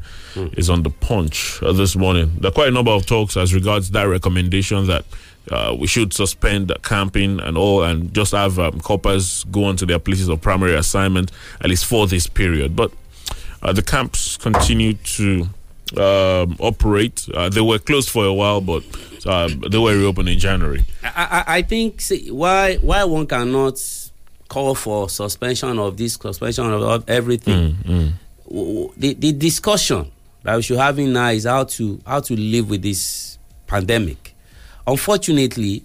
[0.54, 2.32] is on the punch uh, this morning.
[2.40, 5.06] There are quite a number of talks as regards that recommendation that
[5.52, 9.86] uh, we should suspend camping and all and just have um, corpers go on to
[9.86, 11.32] their places of primary assignment
[11.62, 12.76] at least for this period.
[12.76, 12.92] But
[13.62, 15.48] uh, the camps continue to
[15.98, 17.28] um, operate.
[17.34, 18.84] Uh, they were closed for a while, but
[19.26, 20.84] uh, they were reopened in January.
[21.04, 23.80] I, I, I think see, why why one cannot
[24.48, 27.78] call for suspension of this suspension of, everything.
[27.84, 28.12] W-
[28.48, 30.12] w- The, the discussion
[30.44, 34.35] that we should have in now is how to how to live with this pandemic.
[34.88, 35.84] Unfortunately,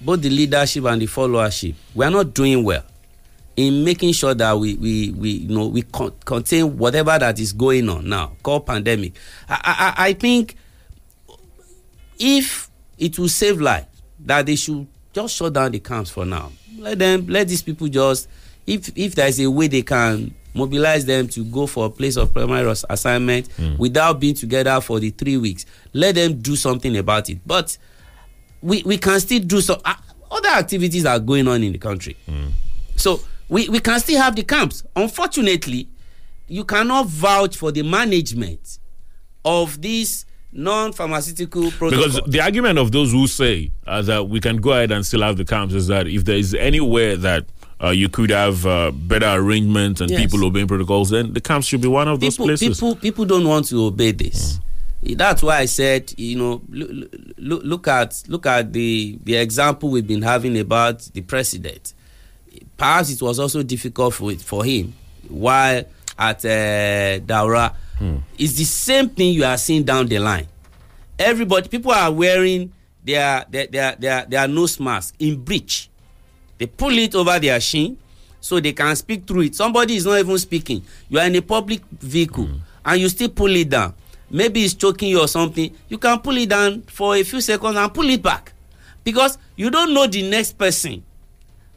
[0.00, 2.84] both the leadership and the followership we are not doing well
[3.56, 7.52] in making sure that we we we you know we con- contain whatever that is
[7.52, 9.12] going on now called pandemic.
[9.48, 10.56] I I, I think
[12.18, 13.86] if it will save life
[14.20, 16.52] that they should just shut down the camps for now.
[16.78, 18.28] Let them let these people just
[18.66, 22.16] if if there is a way they can mobilize them to go for a place
[22.16, 23.76] of primary as- assignment hmm.
[23.76, 27.38] without being together for the three weeks let them do something about it.
[27.46, 27.76] But
[28.62, 29.94] we we can still do some uh,
[30.30, 32.16] other activities are going on in the country
[32.96, 35.88] so we we can still have the camps unfortunately
[36.48, 38.78] you cannot vouch for the management
[39.44, 42.16] of these non-pharmaceutical protocols.
[42.16, 45.22] Because the argument of those who say uh, that we can go ahead and still
[45.22, 47.46] have the camps is that if there is anywhere that
[47.82, 50.20] uh, you could have uh, better arrangements and Yes.
[50.20, 52.68] people obeying protocols, then the camps should be one of those people, places.
[52.80, 54.58] people people don't want to obey this.
[55.02, 59.90] That's why I said, you know, look, look, look at look at the the example
[59.90, 61.94] we've been having about the president.
[62.76, 64.92] Perhaps it was also difficult for for him
[65.28, 65.84] while
[66.18, 67.74] at uh, Daura.
[68.38, 70.46] It's the same thing you are seeing down the line.
[71.18, 72.72] Everybody, people are wearing
[73.04, 75.88] their their their their, their nose mask in breach.
[76.58, 77.96] They pull it over their shin
[78.40, 79.54] so they can speak through it.
[79.54, 80.82] Somebody is not even speaking.
[81.08, 82.48] You are in a public vehicle
[82.84, 83.94] and you still pull it down.
[84.30, 85.74] Maybe it's choking you or something.
[85.88, 88.52] You can pull it down for a few seconds and pull it back
[89.04, 91.02] because you don't know the next person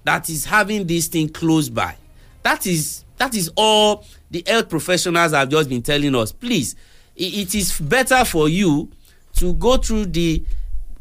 [0.03, 1.95] that is having this thing close by.
[2.43, 6.31] That is that is all the health professionals have just been telling us.
[6.31, 6.75] Please,
[7.15, 8.89] it is better for you
[9.35, 10.43] to go through the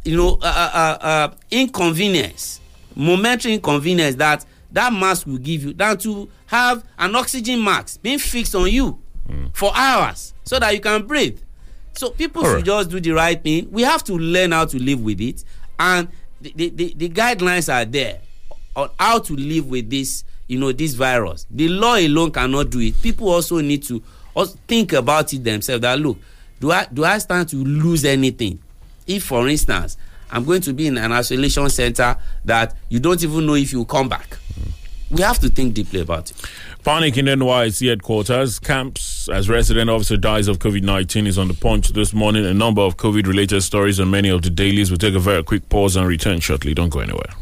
[0.04, 0.70] you know uh, uh,
[1.02, 2.60] uh, uh, inconvenience
[2.94, 8.18] momentary inconvenience that that mask will give you than to have an oxygen mask being
[8.18, 8.98] fixed on you
[9.52, 11.38] for hours so that you can breathe.
[11.94, 13.68] So people should just do the right thing.
[13.70, 15.44] We have to learn how to live with it,
[15.78, 16.08] and
[16.40, 18.20] the, the, the, the guidelines are there
[18.74, 21.46] on how to live with this, you know, this virus.
[21.50, 23.00] The law alone cannot do it.
[23.02, 24.02] People also need to
[24.34, 25.82] also think about it themselves.
[25.82, 26.18] That look,
[26.60, 28.58] do I do I stand to lose anything?
[29.06, 29.96] If, for instance,
[30.30, 33.84] I'm going to be in an isolation center that you don't even know if you
[33.84, 34.34] come back.
[34.34, 34.70] Hmm.
[35.14, 36.36] We have to think deeply about it.
[36.84, 38.58] Panic in NYSC headquarters.
[38.58, 42.44] Camps as resident officer dies of COVID 19 is on the punch this morning.
[42.44, 44.90] A number of COVID related stories on many of the dailies.
[44.90, 46.74] We'll take a very quick pause and return shortly.
[46.74, 47.32] Don't go anywhere.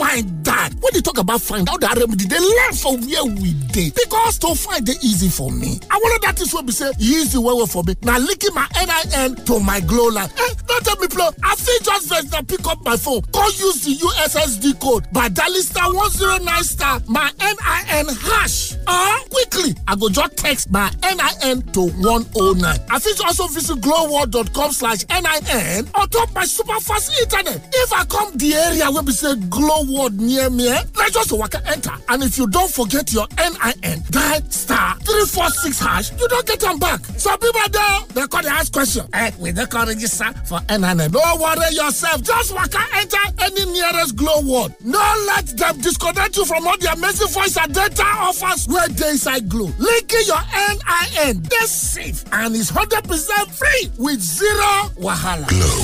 [0.00, 0.72] Find that.
[0.80, 3.92] When they talk about find out that remedy, they learn from where we did.
[3.92, 5.78] Because to find it easy for me.
[5.90, 7.94] I wonder that is what we say easy way way for me.
[8.00, 10.30] Now linking my NIN to my Glo line.
[10.38, 11.28] Eh, don't tell me play.
[11.44, 13.20] I feel just first now pick up my phone.
[13.30, 18.72] Go use the USSD code by dialing star 109 star my NIN hash.
[18.88, 22.64] Or quickly, I go just text my NIN to 109.
[22.88, 27.60] I feel also visit gloworld.com slash NIN on top my super fast internet.
[27.70, 31.32] If I come the area where we say glow world near me, eh, let's just
[31.32, 31.92] walk and enter.
[32.08, 36.78] And if you don't forget your NIN, dial star 346 hash, you don't get them
[36.78, 37.04] back.
[37.16, 39.06] Some people there, they call the ask question.
[39.12, 41.10] Eh, we don't call register for NIN.
[41.10, 42.22] Don't worry yourself.
[42.22, 44.74] Just walk and enter any nearest Gloworld.
[44.84, 49.10] No let them disconnect you from all the amazing voice and data offers where they
[49.10, 49.70] inside Glo.
[49.78, 55.46] Linking your NIN, they safe and it's 100% free with zero wahala.
[55.48, 55.74] Glo,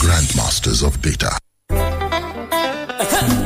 [0.00, 1.38] grandmasters of data.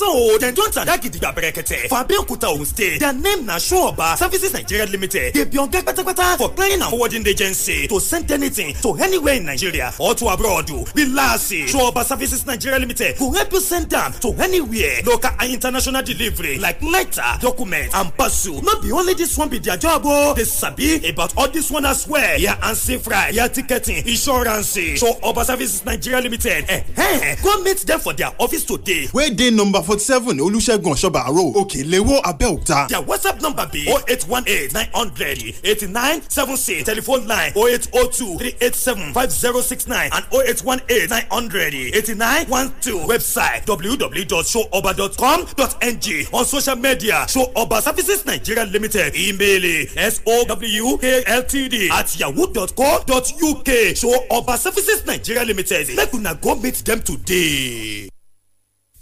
[0.00, 4.52] so dem don tada gidigba berekete for abeokuta ogun state their name na sureoba services
[4.54, 8.94] nigeria limited dey be oga kpatakpata for clearing and forwarding agency to send anything to
[8.94, 10.70] anywhere in nigeria or to abroad.
[10.94, 15.02] Relax sureoba services nigeria limited go help you send am to anywhere.
[15.04, 18.62] Local and international delivery like letter document and parcel.
[18.62, 21.84] No be only this one be their job o dey sabi about all this one
[21.84, 22.40] as well.
[22.40, 24.76] Ya ansi fry ya ticketing insurance.
[24.96, 29.06] Sureoba services nigeria limited eh, eh, go meet them for their office today.
[29.12, 32.78] Wey dey number forty-seven olùṣègùn ọ̀ṣọ́bà road òkèléwó abẹ́òkúta.
[32.88, 36.84] Their WhatsApp number be 0818 900 8976.
[36.84, 43.06] Telephone line 0802 387 5069 and 0818 900 8912.
[43.08, 46.26] Website www.showoba.com.ng.
[46.32, 49.14] On social media, Showoba Services Nigeria Limited.
[49.16, 53.68] Email sowkltd at yahoo.co.uk.
[54.00, 55.88] Showoba Services Nigeria Limited.
[55.96, 58.09] Make una go meet them today.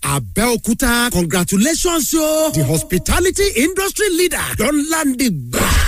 [0.02, 2.50] Abeokuta, congratulations, yo!
[2.54, 5.87] The hospitality industry leader don land the bar.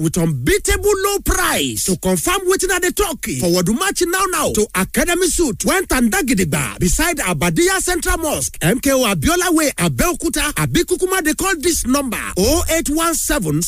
[0.00, 1.84] with unbeatable low price.
[1.84, 6.78] To confirm wetin I dey talk, forward match now now to Academy Suit when Tandagidigba
[6.80, 13.60] beside Abadia Central Mosque, MKO Abiola Way, Abeokuta, Abikukuma they call this number 0817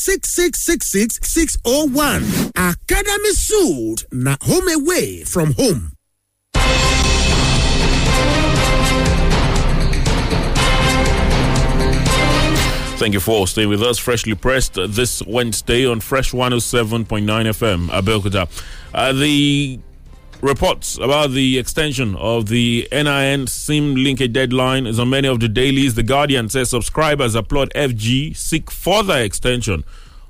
[2.57, 5.93] Academy Suit na home away from home.
[13.03, 13.99] Thank you for staying with us.
[13.99, 18.49] Freshly pressed uh, this Wednesday on Fresh 107.9 FM, Abeokuta.
[18.95, 19.81] Uh, the
[20.41, 25.49] reports about the extension of the NIN SIM linkage deadline is on many of the
[25.49, 25.97] dailies.
[25.97, 29.83] The Guardian says subscribers applaud FG seek further extension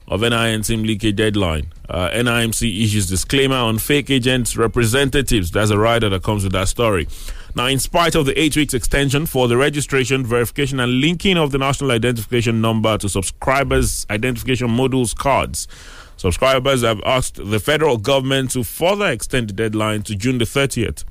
[0.09, 1.75] of NIN SIM linkage deadline.
[1.91, 5.51] Uh, NIMC issues disclaimer on fake agents representatives.
[5.51, 7.07] That's a rider that comes with that story.
[7.55, 11.51] Now, in spite of the eight weeks extension for the registration, verification, and linking of
[11.51, 15.69] the national identification number to subscribers' identification modules cards,
[16.17, 21.05] subscribers have asked the federal government to further extend the deadline to June the 30th.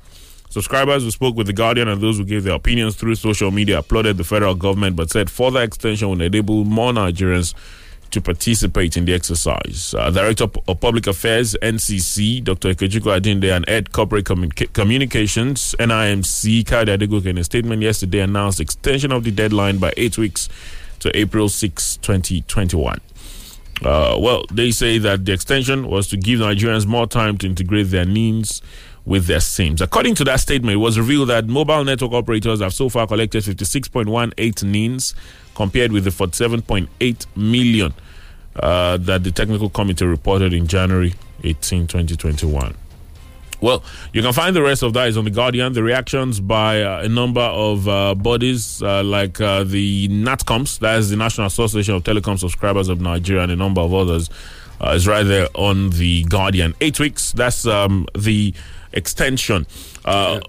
[0.50, 3.78] Subscribers who spoke with The Guardian and those who gave their opinions through social media
[3.78, 7.54] applauded the federal government but said further extension would enable more Nigerians
[8.12, 9.94] to participate in the exercise.
[9.98, 12.74] Uh, Director of Public Affairs, NCC, Dr.
[12.74, 18.60] Ikechukwu Adinde, and Ed Corporate Communica- Communications, NIMC, Kayode Adegoke, in a statement yesterday announced
[18.60, 20.48] extension of the deadline by eight weeks
[21.00, 23.00] to April 6, 2021.
[23.82, 27.90] Uh, well, they say that the extension was to give Nigerians more time to integrate
[27.90, 28.62] their needs
[29.04, 29.80] with their SIMs.
[29.80, 33.42] According to that statement, it was revealed that mobile network operators have so far collected
[33.42, 35.14] 56.18 NINs
[35.54, 37.92] compared with the 47.8 million
[38.56, 42.74] uh, that the technical committee reported in January 18, 2021.
[43.60, 45.72] Well, you can find the rest of that is on the Guardian.
[45.72, 50.98] The reactions by uh, a number of uh, bodies uh, like uh, the NatComs, that
[50.98, 54.30] is the National Association of Telecom Subscribers of Nigeria, and a number of others,
[54.80, 56.74] uh, is right there on the Guardian.
[56.80, 57.30] Eight weeks.
[57.30, 58.52] That's um, the
[58.92, 59.66] extension.
[60.04, 60.40] Uh,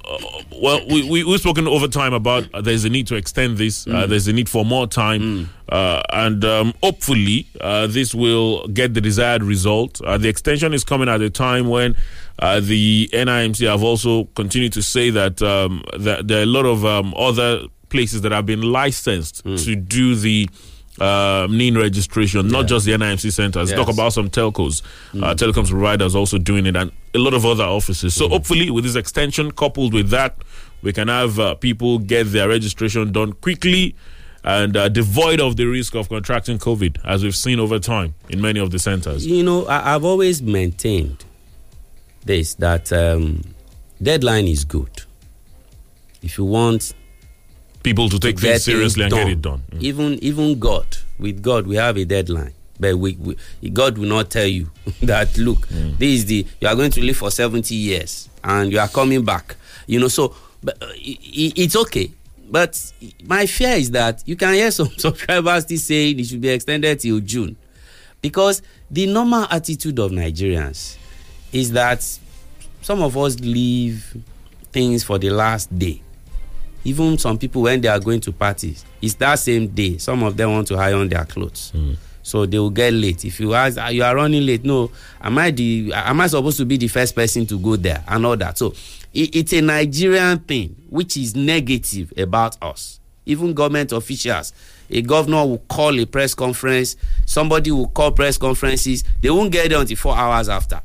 [0.61, 3.87] well, we, we, we've spoken over time about uh, there's a need to extend this,
[3.87, 4.09] uh, Mm.
[4.09, 9.01] there's a need for more time, uh, and um, hopefully uh, this will get the
[9.01, 10.01] desired result.
[10.01, 11.95] Uh, the extension is coming at a time when
[12.39, 16.65] uh, the NIMC have also continued to say that, um, that there are a lot
[16.65, 19.63] of um, other places that have been licensed Mm.
[19.65, 20.49] to do the
[20.99, 23.69] uh, NIN registration, not just the NIMC centers.
[23.71, 23.77] Yes.
[23.79, 24.81] Talk about some telcos,
[25.15, 28.13] uh, telecoms providers also doing it, and a lot of other offices.
[28.13, 30.35] So hopefully, with this extension coupled with that,
[30.81, 33.95] we can have uh, people get their registration done quickly
[34.43, 38.41] and uh, devoid of the risk of contracting COVID, as we've seen over time in
[38.41, 39.25] many of the centers.
[39.25, 41.23] You know, I, I've always maintained
[42.25, 43.41] this that um,
[44.01, 45.03] deadline is good.
[46.21, 46.93] If you want
[47.83, 49.63] people to take things seriously and get it done.
[49.71, 49.81] Mm.
[49.81, 52.53] even even God, with God, we have a deadline.
[52.79, 54.69] But we, we God will not tell you
[55.03, 55.97] that look, Mm.
[55.97, 59.23] this is the you are going to live for seventy years and you are coming
[59.23, 59.55] back.
[59.87, 62.11] You know, so but, uh, i- i- it's okay.
[62.49, 62.79] But
[63.25, 66.99] my fear is that you can hear some subscribers still saying it should be extended
[66.99, 67.55] till June,
[68.21, 68.61] because
[68.91, 70.97] the normal attitude of Nigerians
[71.51, 72.03] is that
[72.81, 74.15] some of us leave
[74.71, 76.01] things for the last day.
[76.83, 79.97] Even some people when they are going to parties, it's that same day.
[79.97, 81.71] Some of them want to iron their clothes.
[82.23, 83.25] So they will get late.
[83.25, 84.63] If you ask, "Ah, you are running late.
[84.63, 84.89] No,
[85.21, 85.91] am I the?
[85.93, 88.57] Am I supposed to be the first person to go there and all that?
[88.57, 88.73] So
[89.13, 92.99] it, it's a Nigerian thing which is negative about us.
[93.25, 94.51] Even government officials,
[94.89, 96.95] a governor will call a press conference.
[97.25, 99.03] Somebody will call press conferences.
[99.21, 100.81] They won't get there until four hours after.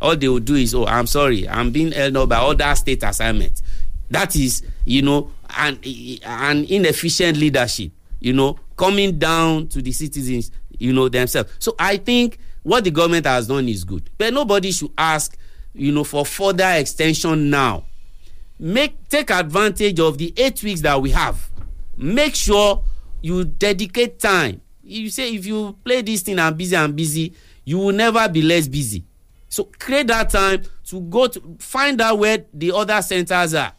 [0.00, 3.02] All they will do is, oh, I'm sorry, I'm being held up by other state
[3.02, 3.62] assignment.
[4.10, 5.78] That is, you know, an
[6.24, 7.92] an inefficient leadership.
[8.20, 11.52] You know, coming down to the citizens, you know, themselves.
[11.58, 15.36] So I think what the government has done is good, but nobody should ask,
[15.74, 17.84] you know, for further extension now.
[18.58, 21.50] Make take advantage of the eight weeks that we have.
[21.96, 22.82] Make sure
[23.20, 24.60] you dedicate time.
[24.82, 28.42] You say if you play this thing and busy and busy, you will never be
[28.42, 29.04] less busy.
[29.48, 33.72] So create that time to go to find out where the other centers are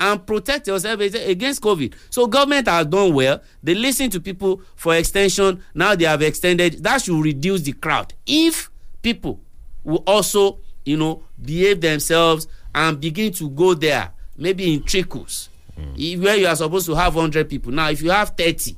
[0.00, 1.94] and protect yourself against COVID.
[2.08, 3.42] So government has done well.
[3.62, 5.62] They listen to people for extension.
[5.74, 6.82] Now they have extended.
[6.82, 8.14] That should reduce the crowd.
[8.26, 8.70] If
[9.02, 9.40] people
[9.84, 15.48] will also, you know, behave themselves and begin to go there, maybe in trickles,
[15.96, 17.70] if- where you are supposed to have hundred people.
[17.72, 18.76] Now, if you have thirty,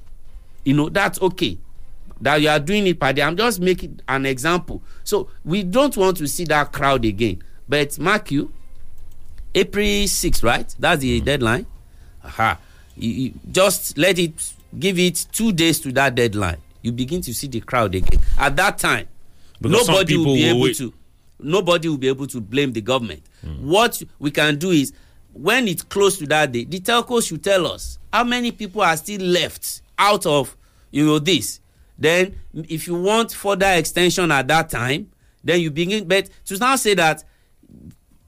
[0.64, 1.58] you know that's okay
[2.20, 5.96] that you are doing it per day i'm just making an example so we don't
[5.96, 8.52] want to see that crowd again but mark you
[9.54, 10.74] april 6 right?
[10.78, 11.66] That's the deadline.
[12.24, 12.58] Aha.
[12.96, 14.32] You, you just let it
[14.78, 16.58] give it two days to that deadline.
[16.82, 18.20] You begin to see the crowd again.
[18.38, 19.06] At that time
[19.60, 20.76] Because nobody will be will able wait.
[20.78, 20.92] to
[21.38, 23.22] nobody will be able to blame the government.
[23.60, 24.92] What we can do is
[25.32, 28.96] when it's close to that day the telco should tell us how many people are
[28.96, 30.56] still left out of
[30.90, 31.60] you know this.
[31.98, 35.10] Then if you want further extension at that time
[35.44, 37.24] then you begin but to now say that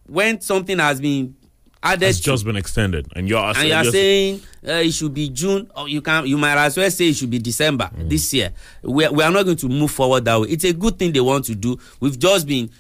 [0.06, 1.34] when something has been
[1.82, 5.28] added It's just been extended, and you're and you are saying uh, it should be
[5.28, 8.52] June or you can you might as well say it should be December this year.
[8.82, 10.48] We are, we are not going to move forward that way.
[10.48, 11.78] It's a good thing they want to do.
[12.00, 12.70] We've just been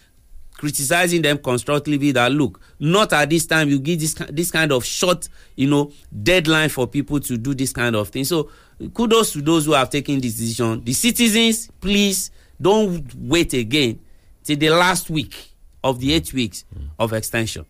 [0.56, 4.84] criticizing them constructively that look not at this time you give this this kind of
[4.84, 5.90] short you know
[6.22, 8.48] deadline for people to do this kind of thing so
[8.94, 13.98] kudos to those who have taken this decision the citizens please don't wait again
[14.44, 15.53] till the last week
[15.84, 16.64] of the eight weeks
[16.98, 17.64] of extension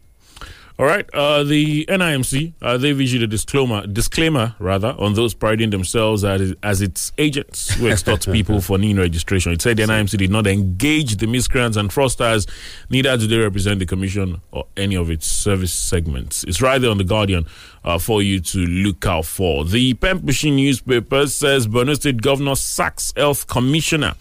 [0.76, 1.08] All right.
[1.14, 6.52] Uh, the NIMC uh, they've issued a disclaimer, disclaimer rather, on those priding themselves as,
[6.64, 9.52] as its agents who extort people for NIN registration.
[9.52, 12.48] It said the NIMC did not engage the miscreants and fraudsters,
[12.90, 16.42] neither do they represent the commission or any of its service segments.
[16.42, 17.46] It's right there on the Guardian
[17.84, 19.64] uh, for you to look out for.
[19.64, 24.14] The Pen Pushing newspaper says Borno State Governor sacks health commissioner.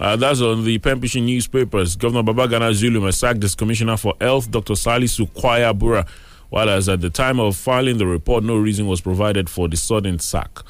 [0.00, 1.96] Uh, that's on the Pen Pushing newspapers.
[1.96, 4.74] Governor Babagana Zulum has sacked this commissioner for health, Dr.
[4.74, 6.06] Salisu Kwaya
[6.50, 9.76] while as at the time of filing the report, no reason was provided for the
[9.76, 10.60] sudden sack.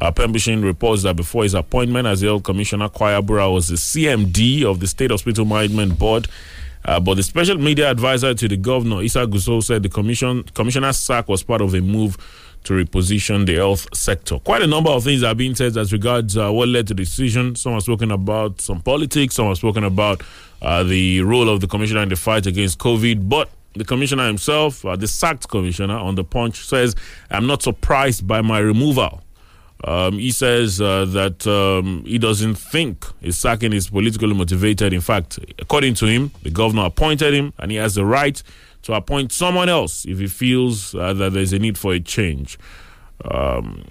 [0.00, 4.80] Uh, reports that before his appointment as the health commissioner, Kwaya was the CMD of
[4.80, 6.28] the State Hospital Management Board.
[6.84, 10.96] Uh, but the special media advisor to the governor, Isa Gusau, said the commission commissioner's
[10.96, 12.16] sack was part of a move
[12.64, 14.38] to reposition the health sector.
[14.38, 17.02] Quite a number of things are being said as regards uh, what led to the
[17.02, 17.56] decision.
[17.56, 20.22] Some have spoken about some politics, some have spoken about
[20.60, 23.28] uh, the role of the commissioner in the fight against COVID.
[23.28, 26.94] But the commissioner himself, uh, the sacked commissioner on the punch, says,
[27.30, 29.22] I'm not surprised by my removal.
[29.84, 34.92] Um, he says uh, that um, he doesn't think his sacking is politically motivated.
[34.92, 38.42] In fact, according to him, the governor appointed him and he has the right
[38.82, 42.58] to appoint someone else if he feels uh, that there's a need for a change.
[43.24, 43.84] Um,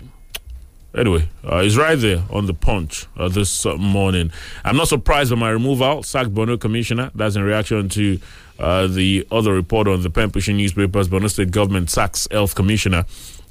[0.95, 4.31] anyway, uh, he's right there on the punch uh, this uh, morning.
[4.63, 7.11] I'm not surprised by my removal, sacked Borno commissioner.
[7.15, 8.19] That's in reaction to
[8.59, 11.07] uh, the other report on the pen pushing newspapers.
[11.09, 13.05] Borno State government sacks health commissioner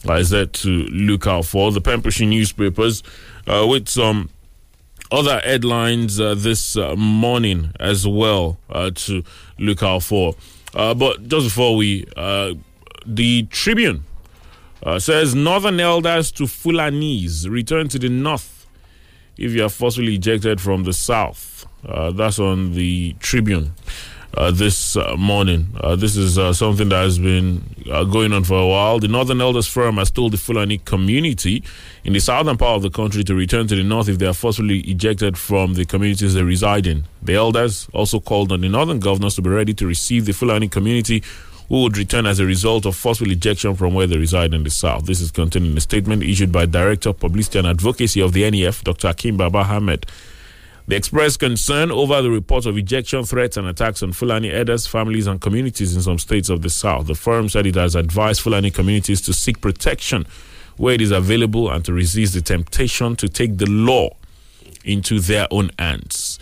[0.08, 1.70] uh, is there to look out for.
[1.70, 3.02] The pen pushing newspapers
[3.46, 4.30] with some
[5.12, 9.22] other headlines this morning as well to
[9.58, 10.34] look out for.
[10.76, 12.52] Uh, but just before we, uh,
[13.06, 14.04] the Tribune
[14.82, 18.66] uh, says Northern elders to Fulanese return to the north
[19.38, 21.66] if you are forcibly ejected from the south.
[21.82, 23.72] That's on the Tribune.
[24.36, 25.66] Uh, this uh, morning.
[25.80, 28.98] Uh, this is uh, something that has been uh, going on for a while.
[28.98, 31.64] The Northern Elders Forum has told the Fulani community
[32.04, 34.34] in the southern part of the country to return to the north if they are
[34.34, 37.04] forcibly ejected from the communities they reside in.
[37.22, 40.68] The elders also called on the northern governors to be ready to receive the Fulani
[40.68, 41.22] community
[41.70, 44.70] who would return as a result of forceful ejection from where they reside in the
[44.70, 45.06] south.
[45.06, 48.50] This is contained in a statement issued by Director of Publicity and Advocacy of the
[48.50, 49.08] NEF, Dr.
[49.08, 50.04] Hakeem Baba Ahmed.
[50.88, 55.26] They expressed concern over the reports of ejection threats and attacks on Fulani elders, families,
[55.26, 57.08] and communities in some states of the South.
[57.08, 60.26] The forum said it has advised Fulani communities to seek protection
[60.76, 64.10] where it is available and to resist the temptation to take the law
[64.84, 66.38] into their own hands.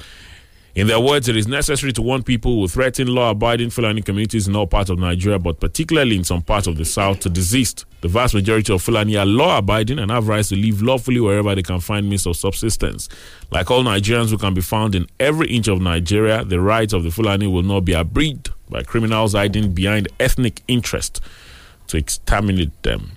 [0.74, 4.49] In their words, it is necessary to warn people who threaten law abiding Fulani communities
[4.49, 7.86] in all parts of Nigeria, but particularly in some parts of the South, to desist.
[8.05, 11.55] The vast majority of Fulani are law abiding and have rights to live lawfully wherever
[11.55, 13.09] they can find means of subsistence.
[13.51, 17.03] Like all Nigerians who can be found in every inch of Nigeria, the rights of
[17.03, 21.23] the Fulani will not be abridged by criminals hiding behind ethnic interest
[21.87, 23.13] to exterminate them.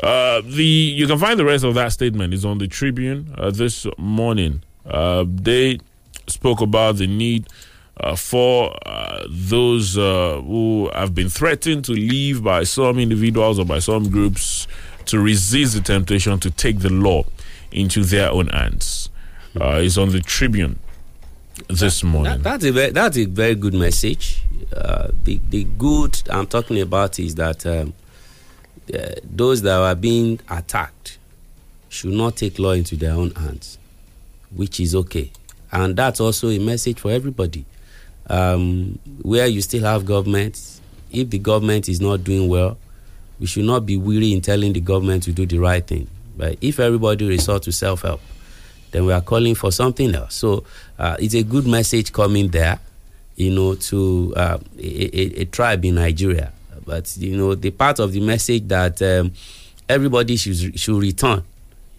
[0.00, 3.50] Uh, the you can find the rest of that statement is on the Tribune uh,
[3.50, 4.62] this morning.
[4.86, 5.80] Uh, they
[6.28, 7.48] spoke about the need
[8.00, 13.64] uh, for uh, those uh, who have been threatened to leave by some individuals or
[13.64, 14.66] by some groups
[15.06, 17.24] to resist the temptation to take the law
[17.70, 19.10] into their own hands.
[19.60, 20.78] Uh, it's on the Tribune
[21.68, 22.32] this morning.
[22.32, 24.42] That, that's a very, that's a very good message.
[24.74, 27.94] Uh, the the good I'm talking about is that um,
[28.92, 31.18] uh, those that are being attacked
[31.88, 33.78] should not take law into their own hands,
[34.54, 35.30] which is okay,
[35.70, 37.64] and that's also a message for everybody.
[38.28, 40.80] Um, where you still have government,
[41.12, 42.78] if the government is not doing well,
[43.38, 46.08] we should not be weary in telling the government to do the right thing.
[46.36, 48.20] But if everybody resort to self help,
[48.90, 50.34] then we are calling for something else.
[50.34, 50.64] So
[50.98, 52.78] uh, it's a good message coming there,
[53.36, 56.52] you know, to uh, a, a, a, tribe in Nigeria.
[56.86, 59.32] But you know, the part of the message that um,
[59.88, 61.42] everybody should should return.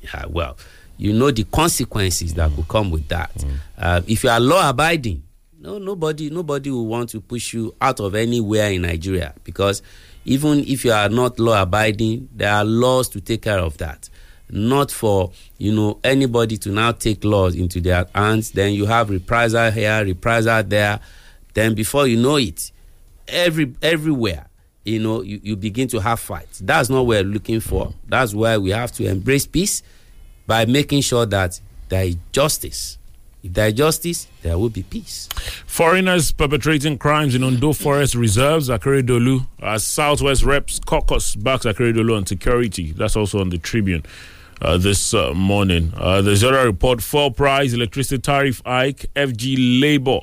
[0.01, 0.57] Yeah, well,
[0.97, 3.33] you know the consequences that could come with that.
[3.35, 3.53] Mm.
[3.77, 5.21] Uh, if you are law abiding,
[5.65, 9.81] no, nobody nobody will want to push you out of anywhere in Nigeria because
[10.23, 14.09] even if you are not law abiding, there are laws to take care of that.
[14.49, 18.51] Not for you know anybody to now take laws into their hands.
[18.51, 20.99] Then you have reprisal here reprisal there.
[21.55, 22.71] Then before you know it
[23.27, 24.45] every everywhere
[24.83, 26.59] you know you, you begin to have fights.
[26.59, 27.91] That's not what we're looking for.
[28.07, 29.81] That's why we have to embrace peace
[30.45, 31.59] by making sure that
[31.89, 32.99] there is justice
[33.45, 35.29] if there is justice, there will be peace.
[35.67, 42.25] Foreigners perpetrating crimes in Ondo Forest Reserves, Akeredolu, as Southwest Reps Caucus backs Akeredolu on
[42.25, 42.91] security.
[42.91, 44.03] That's also on the Tribune.
[44.61, 45.91] Uh, this uh, morning.
[45.97, 50.21] Uh, another report fuel price, electricity tariff hike, FG Labour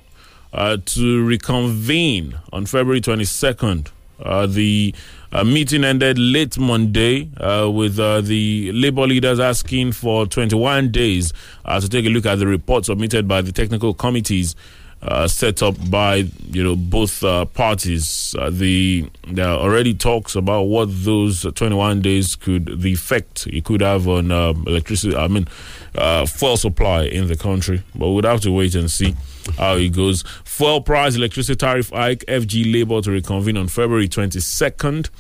[0.55, 3.89] uh, to reconvene on February 22nd.
[4.21, 4.95] Uh, the
[5.33, 7.31] uh, meeting ended late Monday
[7.69, 11.33] with the Labour leaders asking for 21 days
[11.81, 14.55] to take a look at the report submitted by the technical committees
[15.03, 16.17] uh, set up by
[16.51, 18.35] you know both uh, parties.
[18.39, 23.65] Uh, the there are already talks about what those 21 days could the effect it
[23.65, 25.17] could have on um, electricity.
[25.17, 25.49] I mean,
[25.97, 27.83] uh, fuel supply in the country.
[27.95, 29.17] But we'd have to wait and see
[29.59, 30.23] how it goes.
[30.45, 35.11] Fuel price, electricity tariff hike, FG Labour to reconvene on February 22nd.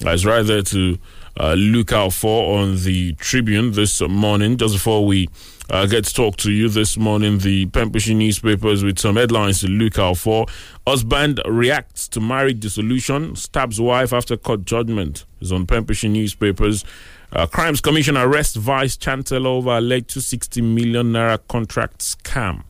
[0.00, 0.98] That's right there to
[1.38, 4.56] uh, look out for on the Tribune this morning.
[4.56, 5.28] Just before we
[5.70, 9.60] uh, get to talk to you this morning, the Pen Pushing newspapers with some headlines
[9.60, 10.46] to look out for.
[10.86, 15.24] Husband reacts to marriage dissolution, stabs wife after court judgment.
[15.40, 16.84] Is on Pen Pushing newspapers.
[17.32, 22.64] Uh, Crimes Commission arrests Vice Chancellor over alleged 260 million naira contract scam.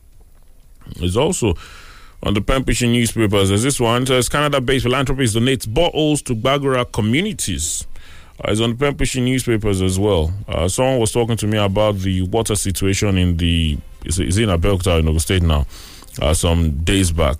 [0.99, 1.55] There's also
[2.21, 3.49] on the Pen Pushing newspapers.
[3.49, 7.87] There's this one says Canada-based philanthropist donates bottles to Bagura communities.
[8.43, 10.33] Uh, it's on the Pen Pushing newspapers as well.
[10.47, 14.49] Uh, someone was talking to me about the water situation in the is is in
[14.49, 15.65] Abeokuta in Ogun State now?
[16.21, 17.37] Uh, some days back.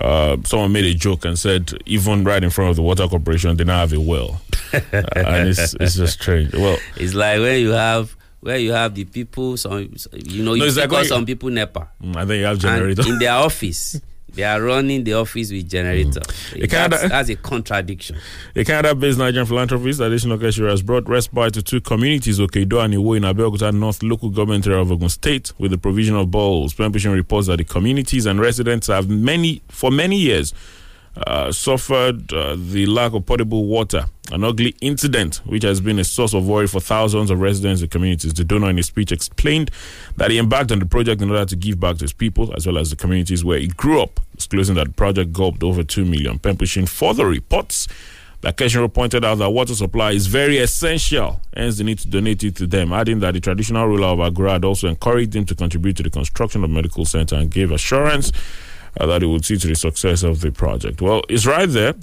[0.00, 3.56] Uh, someone made a joke and said even right in front of the water corporation
[3.56, 4.40] they now have a well,
[4.72, 6.52] and it's it's just strange.
[6.52, 10.54] Well, It's like when you have where you have the people, some you know, No,
[10.54, 11.88] you it's like call you- some people NEPA.
[12.02, 13.02] mm, I think you have And generator.
[13.08, 14.00] in their office,
[14.34, 16.20] they are running the office with generator.
[16.20, 16.56] Mm.
[16.64, 18.16] It kinda- That's, that's a contradiction.
[18.56, 23.16] A Canada-based Nigerian philanthropist, Additional Keshira, has brought respite to two communities, Okedo and Iwo
[23.16, 26.74] in Abeokuta North local government area of Ogun State, with the provision of bowls.
[26.74, 30.52] Pen Pushing reports that the communities and residents have many, for many years,
[31.16, 36.04] uh, suffered uh, the lack of potable water, an ugly incident which has been a
[36.04, 38.34] source of worry for thousands of residents and communities.
[38.34, 39.70] The donor in his speech explained
[40.16, 42.66] that he embarked on the project in order to give back to his people as
[42.66, 46.04] well as the communities where he grew up, disclosing that the project gulped over 2
[46.04, 46.38] million.
[46.38, 47.86] Pen Pushing further reports
[48.40, 52.44] that Keshiro pointed out that water supply is very essential, hence the need to donate
[52.44, 55.96] it to them, adding that the traditional ruler of had also encouraged him to contribute
[55.96, 58.32] to the construction of medical center and gave assurance
[58.98, 61.00] uh, that it would see to the success of the project.
[61.00, 61.94] Well, it's right there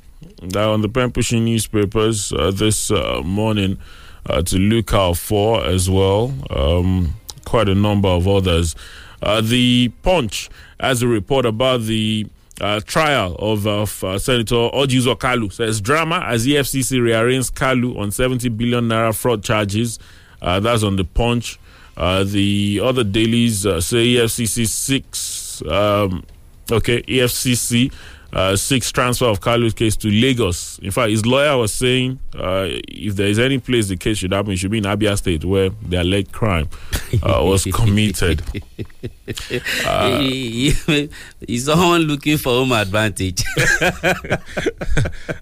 [0.56, 3.78] uh, on the Pen Pushing newspapers uh, this uh, morning
[4.26, 6.34] uh, to look out for as well.
[6.50, 7.16] Um,
[7.46, 8.76] quite a number of others.
[9.22, 12.28] Uh, the Punch has a report about the
[12.60, 15.52] uh, trial of, of uh, Senator Orji Uzor Kalu.
[15.52, 20.00] Says drama as EFCC rearranges Kalu on 70 billion naira fraud charges.
[20.42, 21.60] That's on the Punch.
[21.96, 25.62] The other dailies say EFCC six.
[25.68, 26.24] Um,
[26.72, 27.92] okay, EFCC
[28.34, 30.80] uh, six transfer of Kalu's case to Lagos.
[30.80, 34.32] In fact, his lawyer was saying uh, if there is any place the case should
[34.32, 36.70] happen, it should be in Abia State where the alleged crime
[37.24, 38.42] uh, was committed.
[41.48, 43.44] He's someone looking for home advantage.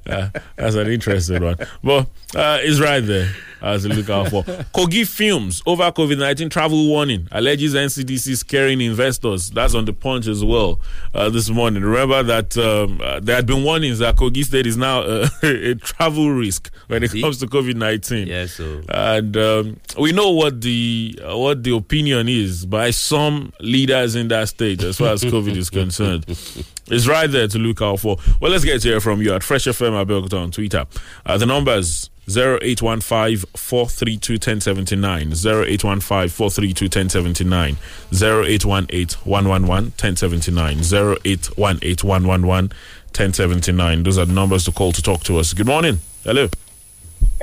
[0.06, 1.56] Uh, that's an interesting one.
[1.84, 3.32] But uh, it's right there
[3.62, 4.44] as a look out for.
[4.74, 9.50] Kogi Films over COVID 19 travel warning alleges NCDC scaring investors.
[9.50, 10.80] That's on the punch as well
[11.14, 11.84] uh, this morning.
[11.84, 15.76] Remember that um, uh, there had been warnings that Kogi State is now uh, a
[15.76, 18.28] travel risk when it comes to COVID 19.
[18.28, 23.54] Yes, so And um, we know what the uh, what the opinion is by some
[23.60, 26.26] leaders in that state as far as COVID is concerned.
[26.92, 28.18] It's right there to look out for.
[28.42, 30.88] Well, let's get to hear from you at Fresh FM Abeokuta on Twitter.
[31.24, 37.78] Uh, the numbers 0815 432 1079, 0815 432 1079,
[38.14, 44.04] 0818 111 1079, 0818 111 1079.
[44.04, 45.54] Those are the numbers to call to talk to us.
[45.54, 46.00] Good morning.
[46.24, 46.48] Hello.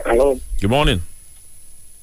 [0.04, 0.40] Hello.
[0.60, 1.02] Good morning.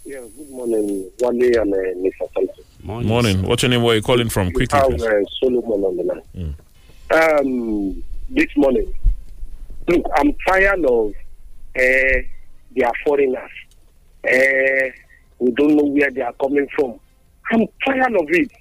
[0.06, 2.34] Yeah, good morning, Wale and uh, Mr.
[2.34, 2.64] Thompson.
[2.84, 3.08] morning.
[3.08, 3.44] Morning.
[3.44, 3.84] What's your name?
[3.84, 4.48] Where are you calling from?
[4.48, 5.04] We Quickly, have please.
[5.04, 7.40] uh, Solomon on the line.
[7.40, 8.94] Um, this morning,
[9.88, 11.14] look, I'm tired of
[11.80, 12.20] uh,
[12.76, 13.52] they are foreigners.
[14.26, 14.90] Uh,
[15.40, 17.00] we don't know where they are coming from.
[17.52, 18.52] I'm tired of it.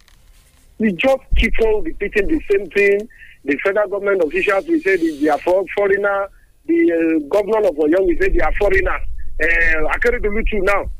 [0.78, 3.08] We just keep on repeating the same thing.
[3.44, 6.28] The federal government officials will say they are for foreigner.
[6.66, 8.98] The uh, governor of Oyo will say they are foreigner.
[9.42, 10.90] Uh, Akeredolu too now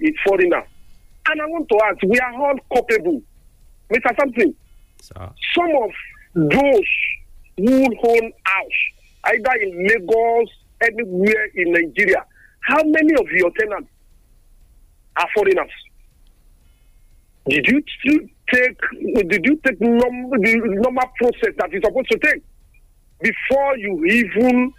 [0.00, 0.62] is foreigner.
[1.30, 3.22] And I want to ask, we are all culpable.
[3.92, 4.18] Mr.
[4.18, 4.54] Something,
[5.00, 5.30] Sir.
[5.54, 5.90] some of
[6.34, 6.88] those
[7.56, 8.80] who own house,
[9.24, 10.48] either in Lagos,
[10.82, 12.24] anywhere in Nigeria,
[12.68, 13.88] how many of your tenants
[15.16, 15.70] are foreigners?
[17.48, 17.82] Did you
[18.52, 18.78] take?
[19.30, 22.42] Did you take num- the normal process that you're supposed to take
[23.20, 24.72] before you even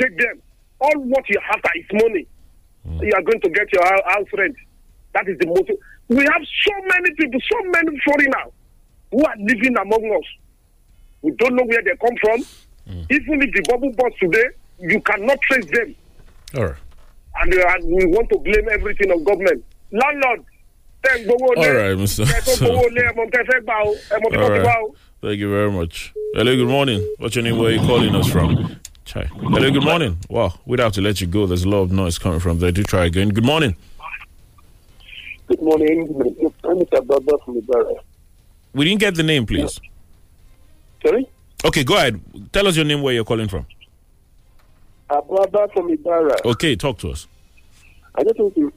[0.00, 0.40] take them?
[0.80, 2.26] All what you have is money.
[2.86, 3.02] Hmm.
[3.04, 4.56] You are going to get your hou- house rent.
[5.12, 5.70] That is the most.
[6.08, 8.52] We have so many people, so many foreigners
[9.10, 10.26] who are living among us.
[11.22, 12.40] We don't know where they come from.
[12.88, 13.02] Hmm.
[13.10, 14.46] Even if the bubble burst today,
[14.78, 15.94] you cannot trace them.
[16.56, 16.76] All right.
[17.40, 19.64] And, uh, and we want to blame everything on government.
[19.92, 20.40] Landlord,
[21.02, 21.68] tẹ́ ń gbowó lé.
[21.68, 22.24] All right, Mr.
[22.24, 24.94] Tẹ́ gbowó lé ẹmọ tẹ́ gbà o, ẹmọ tí All ti wá o.
[25.22, 26.12] Thank you very much.
[26.34, 27.00] Hello, good morning.
[27.18, 27.58] What's your name?
[27.58, 28.76] Where are you calling us from?
[29.04, 29.24] Chai.
[29.24, 30.18] Hello, good morning.
[30.28, 31.46] Wow, we'd have to let you go.
[31.46, 32.70] There's a lot of noise coming from there.
[32.72, 33.30] Do try again.
[33.30, 33.76] Good morning.
[35.48, 36.06] Good morning,
[36.64, 37.06] Mr.
[37.06, 37.94] Baba from Ibara.
[38.74, 39.80] We didn't get the name, please.
[41.02, 41.26] Sorry?
[41.64, 42.20] Okay, go ahead.
[42.52, 43.64] Tell us your name, where you're calling from.
[45.10, 46.44] Ababa from Ibara.
[46.44, 47.26] Okay, talk to us.
[48.14, 48.72] I just want to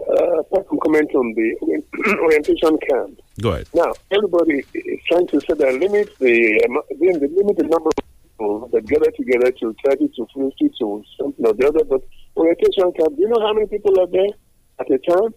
[0.00, 3.20] uh, put some comment on the orientation camp.
[3.40, 3.68] Go ahead.
[3.74, 8.04] Now, everybody is trying to say that limit the, um, the, limit the number of
[8.22, 11.84] people that gather together to 30 to 50 to something or the other.
[11.84, 12.02] But
[12.36, 14.30] orientation camp, do you know how many people are there
[14.78, 15.34] at a time?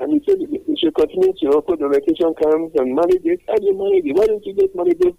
[0.00, 3.40] And you said you should continue to open the orientation camps and manage it.
[3.48, 4.16] How do you manage it?
[4.16, 5.14] Why don't you just manage it?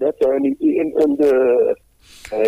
[0.00, 2.44] Uh, and, and, and uh,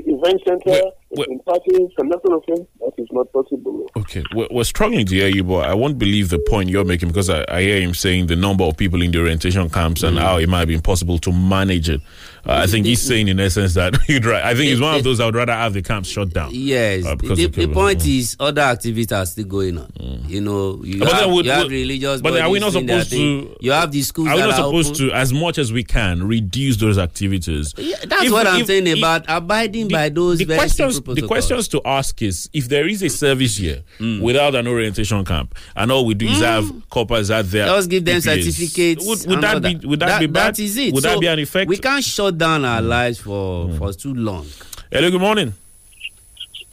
[0.00, 0.80] event center,
[1.28, 2.66] in parties, and that sort of thing.
[2.80, 3.86] That is not possible.
[3.96, 7.08] Okay, we're, we're struggling to hear you, but I won't believe the point you're making
[7.08, 10.16] because I, I hear him saying the number of people in the orientation camps and
[10.16, 10.20] mm.
[10.20, 12.00] how it might be impossible to manage it.
[12.46, 14.44] Uh, I think he's saying, in essence, that you'd right.
[14.44, 16.50] I think he's one of those I would rather have the camps shut down.
[16.52, 19.90] Yes, Uh, the, the point is other activities are still going on.
[20.28, 22.20] You know, you But have, would- you have religious.
[22.20, 25.10] but are we not supposed to- You have the schools Are we not supposed to,
[25.12, 27.72] as much as we can, reduce those activities?
[27.72, 31.26] That's If- what I'm if- saying if- about abiding by those the very questions, the
[31.26, 33.82] questions to ask is if there is a service here
[34.20, 38.04] without an orientation camp, and all we do is have corpers out there, Just give
[38.04, 38.22] them PPAs,
[38.52, 39.06] certificates.
[39.06, 40.54] Would, would that be would that, be bad?
[40.56, 40.92] That is it.
[40.92, 41.68] Would So that be an effect?
[41.68, 44.46] We can't shut down our lives for for too long.
[44.90, 45.54] Hello, good morning.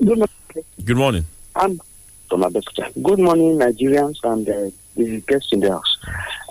[0.03, 0.66] Good morning.
[0.84, 1.26] Good morning.
[1.55, 1.80] I'm
[2.30, 2.91] from Abeokuta.
[3.03, 5.97] Good morning, Nigerians and uh, the guests in the house.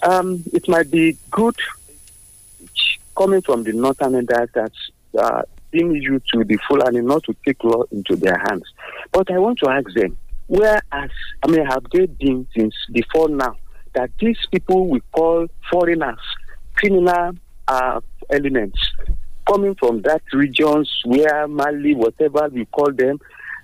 [0.02, 1.56] Um, it might be good
[3.16, 4.72] coming from the northern elders that
[5.18, 8.64] uh, being you to the Fulani not to take law into their hands.
[9.12, 11.10] But I want to ask them, where has,
[11.42, 13.56] I mean, have they been since before now
[13.94, 16.18] that these people we call foreigners,
[16.74, 17.32] criminal
[17.70, 18.00] uh,
[18.30, 18.78] elements,
[19.46, 23.20] coming from that regions where Mali, whatever we call them,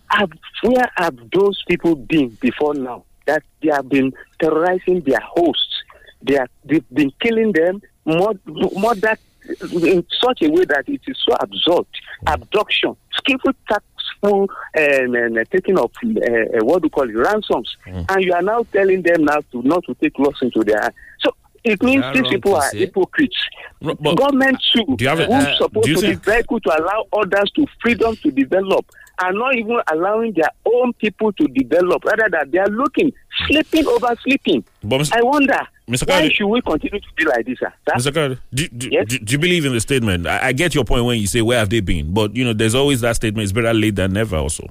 [0.09, 0.31] have,
[0.63, 3.05] where have those people been before now?
[3.27, 5.75] That they have been terrorizing their hosts.
[6.23, 9.19] They are, they've been killing them more, more that
[9.61, 11.87] in such a way that it is so absurd.
[12.27, 17.77] Abduction, skillful, tactful, um, and uh, taking of uh, what do you call it, ransoms.
[18.09, 20.95] And you are now telling them now to not to take laws into their hands.
[21.21, 21.31] So
[21.67, 23.37] it means these people are hypocrites.
[23.81, 26.71] but- Government too, Do you have a- who's uh, supposed to think- be vehicle to
[26.81, 28.85] allow others to freedom to develop,
[29.19, 32.05] are not even allowing their own people to develop.
[32.05, 33.11] Rather that they are looking,
[33.47, 34.63] sleeping over sleeping.
[34.85, 35.17] But Mr.
[35.17, 35.59] I wonder
[35.89, 36.07] Mr.
[36.09, 37.73] why Kade- should we continue to be like this, sir?
[37.97, 38.13] Mr.
[38.13, 40.27] Kari, do, do, do, do you believe in the statement?
[40.27, 42.53] I, I get your point when you say where have they been, but you know
[42.53, 43.45] there's always that statement.
[43.45, 44.37] It's better late than never.
[44.37, 44.69] Also,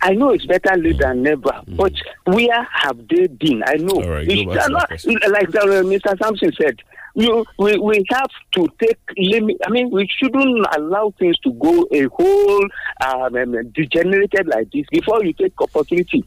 [0.00, 1.92] I know it's better late than never, but
[2.24, 3.62] where have they been?
[3.66, 3.94] I know.
[3.94, 4.04] Mm.
[4.04, 6.18] All right, It's back to that not- like uh, Mr.
[6.22, 6.80] Sampson said,
[7.14, 9.56] you, we, we have to take limit.
[9.66, 12.64] I mean, we shouldn't allow things to go a whole
[13.04, 16.24] um, um, degenerated like this before you take opportunity.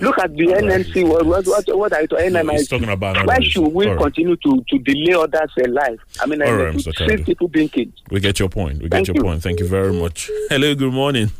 [0.00, 1.06] Look at the NNC.
[1.06, 2.68] What, what, what, what are you NMIC?
[2.68, 4.02] talking about Why should we All right.
[4.02, 6.00] continue to, to delay others' life?
[6.20, 7.24] I mean, All I right, Mr.
[7.24, 7.92] people being killed.
[8.10, 8.78] we get your point.
[8.78, 9.22] We get Thank your you.
[9.22, 9.42] point.
[9.42, 10.28] Thank you very much.
[10.48, 11.30] Hello, good morning.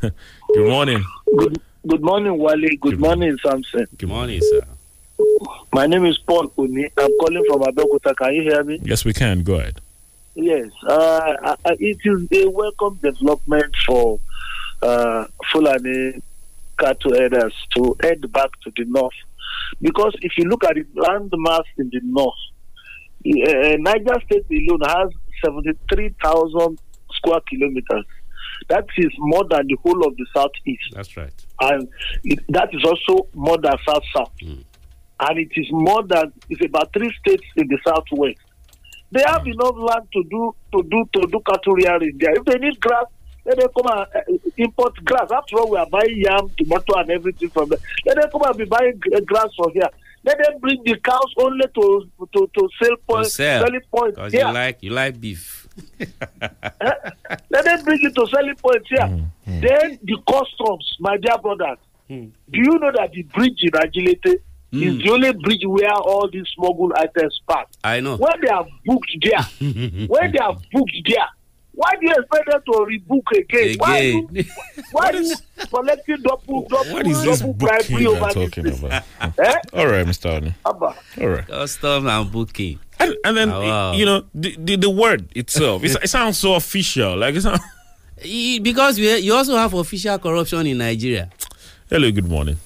[0.54, 1.04] good morning.
[1.38, 2.68] Good, good morning, Wale.
[2.80, 3.86] Good, morning, Samson.
[3.96, 4.62] Good morning, sir.
[5.72, 6.88] My name is Paul Uni.
[6.98, 8.14] I'm calling from Abeokuta.
[8.16, 8.78] Can you hear me?
[8.82, 9.42] Yes, we can.
[9.42, 9.80] Go ahead.
[10.34, 10.70] Yes.
[10.86, 14.18] Uh, I- I- it is a welcome development for
[14.82, 16.20] uh, Fulani
[16.78, 19.14] cattle herders to head back to the north.
[19.80, 22.34] Because if you look at the land mass in the north,
[23.26, 25.10] uh, Niger State alone has
[25.44, 26.78] 73,000
[27.12, 28.04] square kilometers.
[28.68, 30.92] That is more than the whole of the southeast.
[30.92, 31.32] That's right.
[31.60, 31.88] and
[32.24, 34.60] it, that is also more than South South, hmm.
[35.20, 38.40] and it is more than it's about three states in the southwest.
[39.10, 39.50] They have hmm.
[39.50, 42.34] enough land to do to do to do cattle rearing there.
[42.34, 43.04] If they need grass,
[43.44, 45.30] let them come and uh, import grass.
[45.30, 47.78] After all, we are buying yam, tomato, and everything from there.
[48.06, 49.88] Let them come and be buying g- uh, grass from here.
[50.24, 53.64] Let them bring the cows only to to to sell To point, sell.
[53.64, 55.61] selling point Because you like you like beef.
[56.80, 57.10] Eh,
[57.50, 58.98] let them bring it to selling points here.
[58.98, 59.60] Mm, mm.
[59.60, 61.78] Then the customs, my dear brothers.
[62.10, 62.30] Mm.
[62.50, 64.40] Do you know that the bridge in Ajilete
[64.72, 67.66] is the only bridge where all these smuggled items pass?
[67.84, 68.16] I know.
[68.16, 69.42] When they are booked there,
[70.08, 71.28] when they are booked there,
[71.74, 73.76] why do you expect them to rebook again?
[73.78, 74.28] Why, Again.
[74.32, 74.44] you,
[74.92, 75.34] why are you
[75.70, 78.84] collecting double, double, What is this double booking bribery you're over talking thing?
[78.84, 79.04] about?
[79.38, 79.54] Eh?
[79.72, 80.32] All right, Mr.
[80.34, 80.54] Arne.
[80.66, 81.46] All right.
[81.46, 82.78] Custom and booking.
[83.02, 83.92] And, and then Oh, wow.
[83.92, 85.82] you know the, the the word itself.
[85.84, 87.16] It's, it sounds so official.
[87.16, 87.60] Like it's not.
[88.62, 91.28] Because we, you also have official corruption in Nigeria.
[91.90, 92.56] Hello, good morning.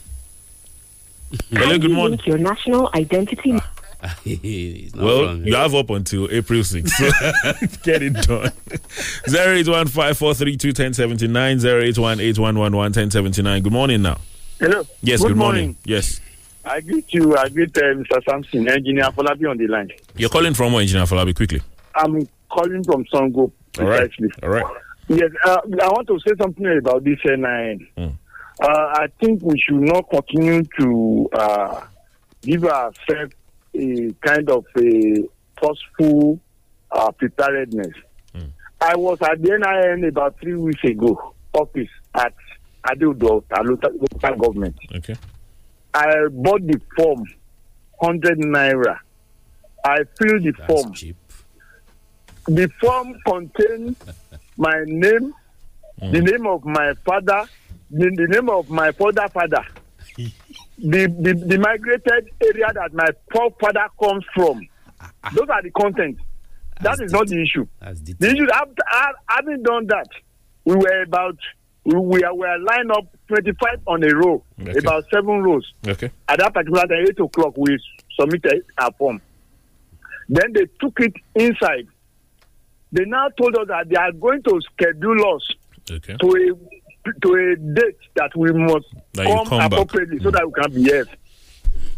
[1.51, 2.21] Hello, good morning.
[2.27, 3.55] Your national identity.
[4.27, 5.43] It's Well, wrong.
[5.45, 6.89] you have up until April 6th.
[6.91, 7.11] So
[7.83, 8.53] get it done.
[9.27, 11.61] 08154321079,
[11.95, 13.63] 08181111079.
[13.63, 14.19] Good morning now.
[14.61, 14.87] Hello.
[15.03, 15.77] Yes, good, morning.
[15.85, 16.21] Yes.
[16.67, 17.37] I greet you.
[17.37, 18.21] I greet uh, Mr.
[18.29, 19.91] Sampson, engineer Folabi on the line.
[20.17, 21.63] You're calling from where, Engineer Falabi, quickly.
[21.95, 24.11] I'm calling from Songo, All right.
[24.43, 24.65] All right.
[25.09, 27.87] Yes, uh, I want to say something about this NIN.
[27.97, 28.17] Mm.
[28.61, 31.81] Uh, I think we should not continue to uh,
[32.43, 33.33] give ourselves
[33.75, 35.29] a kind of a
[35.61, 36.41] forceful
[36.91, 37.93] uh, preparedness.
[38.81, 42.35] I was at the NIN about three weeks ago, office at
[42.91, 44.77] Ado-Odo, local government.
[44.97, 45.15] Okay.
[45.97, 47.25] I bought the form,
[48.01, 48.99] 100 naira.
[49.83, 50.93] I filled the form.
[52.47, 53.97] The form contained
[54.59, 55.33] my name,
[55.99, 57.47] the name of my father,
[57.91, 59.65] the, the name of my father father,
[60.17, 60.33] the,
[60.79, 64.61] the the migrated area that my forefather comes from.
[65.35, 66.21] Those are the contents.
[66.83, 67.67] That is not the issue.
[68.19, 68.83] The issue after
[69.29, 70.09] having done that,
[70.67, 71.39] we were about
[71.87, 74.79] we were, we were lined up 25 on a row, Okay.
[74.79, 75.73] about seven rows.
[75.87, 76.11] Okay.
[76.29, 77.79] At that particular time, 8 o'clock, we
[78.19, 79.21] submitted our form.
[80.29, 81.87] Then they took it inside.
[82.93, 85.51] They now told us that they are going to schedule us
[85.91, 86.17] Okay.
[86.21, 86.77] to a
[87.23, 91.07] to a date that we must That come, come appropriately so that we can behave.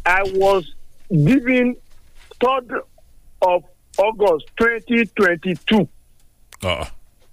[0.04, 0.70] I was
[1.10, 1.76] given
[2.42, 2.70] third
[3.40, 3.64] of
[3.96, 5.88] August 2022
[6.62, 6.84] Uh,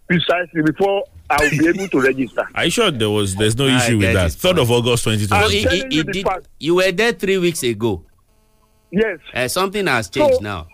[0.07, 2.47] precisely before I will be able to register.
[2.55, 4.31] are you sure there was there's no I issue with that?
[4.33, 5.57] Third of August, So 2020.
[5.57, 6.27] it, telling it, you it the did,
[6.59, 8.05] you were there three weeks ago.
[8.91, 9.19] Yes.
[9.33, 10.67] Uh, something has changed So- now.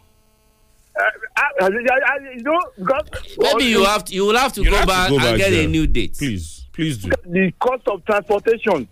[1.00, 1.04] Uh,
[1.38, 4.72] I, I, I, you know, because Maybe you have to, you will have to go
[4.72, 5.64] have to back and get there.
[5.64, 6.16] a new date.
[6.18, 7.10] Please, please do.
[7.26, 8.90] the cost of transportation.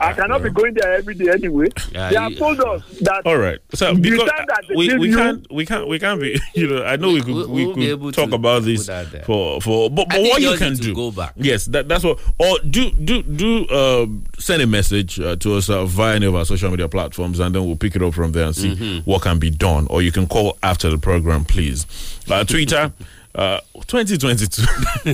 [0.00, 1.66] I cannot be going there every day anyway.
[1.92, 3.22] Yeah, they have you- told us that.
[3.26, 3.58] All right.
[3.74, 6.84] So because time that they we, we can't we can't we can't be you know
[6.84, 9.22] I know we could we, we'll be could talk about this put that there.
[9.24, 11.32] for for but, but what you can do go back.
[11.36, 14.06] yes that that's what or do do do uh,
[14.38, 17.54] send a message uh, to us uh, via any of our social media platforms and
[17.54, 19.06] then we'll pick it up from there and see Mhm.
[19.06, 21.86] what can be done or you can call after the program please
[22.30, 22.92] uh, Twitter.
[23.38, 24.62] Uh, 2022.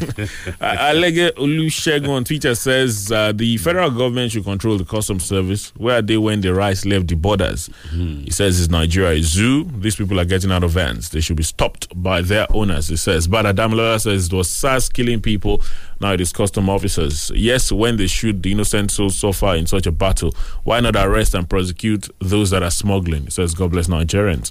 [0.58, 5.74] Alege Olusegun on Twitter says uh, the federal government should control the customs service.
[5.76, 7.68] Where are they when the rice left the borders?
[7.90, 9.64] He says it's Nigeria a zoo.
[9.64, 11.10] These people are getting out of hands.
[11.10, 12.88] They should be stopped by their owners.
[12.88, 13.28] He says.
[13.28, 15.60] But Adamlola says it was SARS killing people.
[16.00, 17.30] Now it is custom officers.
[17.34, 20.96] Yes, when they shoot the innocent souls so far in such a battle, why not
[20.96, 23.24] arrest and prosecute those that are smuggling?
[23.24, 24.50] He says, God bless Nigerians.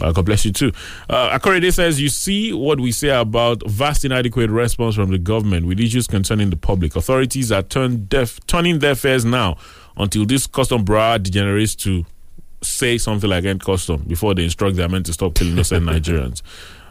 [0.00, 0.72] Uh, God bless you too.
[1.08, 5.66] Uh, Akorede says, You see what we say about vast inadequate response from the government
[5.66, 6.96] with issues concerning the public.
[6.96, 9.56] Authorities are turned deaf, turning their ears now
[9.96, 12.04] until this custom bra degenerates to
[12.62, 16.42] say something like end custom before they instruct their men to stop killing innocent Nigerians.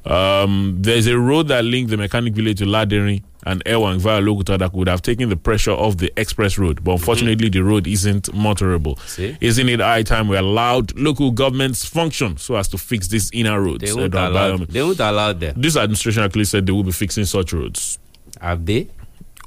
[0.05, 4.57] Um, there's a road that links the mechanic village to Laderin and Ewang via Lokuta
[4.59, 8.25] that would have taken the pressure off the express road, but unfortunately the road isn't
[8.33, 8.99] motorable.
[9.07, 9.37] See?
[9.41, 13.59] Isn't it high time we allowed local governments function so as to fix these inner
[13.61, 13.83] roads?
[13.83, 15.59] They won't, allow, they won't allow them.
[15.59, 17.99] This administration actually said they will be fixing such roads.
[18.39, 18.87] Have they?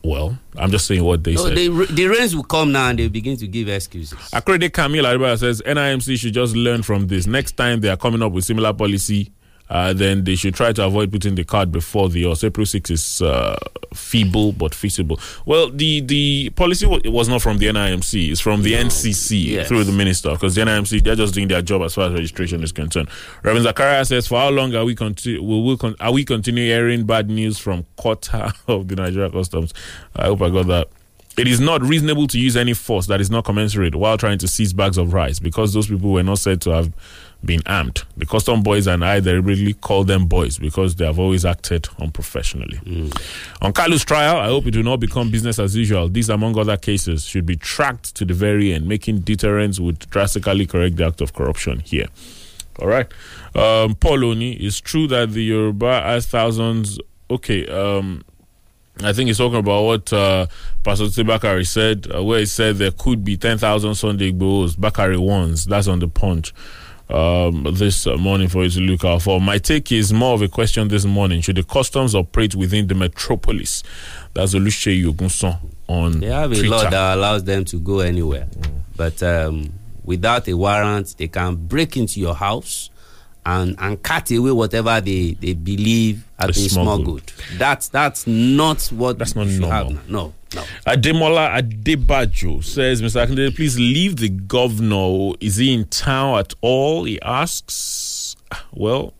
[0.03, 1.57] Well, I'm just saying what they No, said.
[1.57, 4.19] they, the rains will come now and they'll begin to give excuses.
[4.35, 7.27] Accredited Camille Ariba says NIMC should just learn from this.
[7.27, 9.33] Next time they are coming up with similar policy,
[9.75, 12.45] uh, then they should try to avoid putting the card before the horse.
[12.45, 13.59] April 6 is uh,
[13.93, 15.19] feeble but feasible.
[15.47, 19.67] Well, the, the policy wa- was not from the NIMC, it's from the NCC Yes.
[19.69, 22.63] through the minister because the NIMC, they're just doing their job as far as registration
[22.63, 23.09] is concerned.
[23.43, 26.65] Reverend Zakaria says, For how long are we, conti- will we con- are we continue
[26.67, 29.75] hearing bad news from quarter of the Nigeria Customs?
[30.15, 30.89] I hope I got that.
[31.37, 34.47] It is not reasonable to use any force that is not commensurate while trying to
[34.47, 36.93] seize bags of rice because those people were not said to have
[37.47, 38.03] been armed.
[38.17, 42.79] The custom boys and I deliberately call them boys because they have always acted unprofessionally.
[43.63, 46.09] On Kalu's trial, I hope it will not become business as usual.
[46.09, 48.89] These, among other cases, should be tracked to the very end.
[48.89, 52.07] Making deterrence would drastically correct the act of corruption here.
[52.79, 53.07] All right.
[53.55, 56.99] Um, Paul Oni, it's true that the Yoruba has thousands.
[57.31, 57.67] Okay.
[57.69, 58.25] Um,
[59.03, 60.47] I think he's talking about what uh,
[60.85, 65.65] Pastor Bakare said, uh, where he said there could be 10,000 Sunday Igbohos, Bakare ones.
[65.67, 66.53] That's on the punch
[67.11, 69.41] um, this morning for you to look out for.
[69.41, 71.41] My take is more of a question this morning.
[71.43, 73.83] Should the customs operate within the metropolis?
[74.33, 76.69] That's Oluche Yogunson on They have a Twitter.
[76.71, 78.47] law that allows them to go anywhere.
[78.97, 79.73] But um,
[80.05, 82.91] without a warrant, they can break into your house
[83.47, 87.29] and, and cut away whatever they, they believe has been smuggled.
[87.31, 87.59] smuggled.
[87.59, 89.71] That's that's not what That's not normal.
[89.71, 90.09] have.
[90.09, 90.63] No, no.
[90.87, 93.27] Ademola Adebajo says, Mr.
[93.27, 95.33] Akindele, please leave the governor.
[95.41, 97.05] Is he in town at all?
[97.05, 98.37] He asks.
[98.73, 99.13] Well,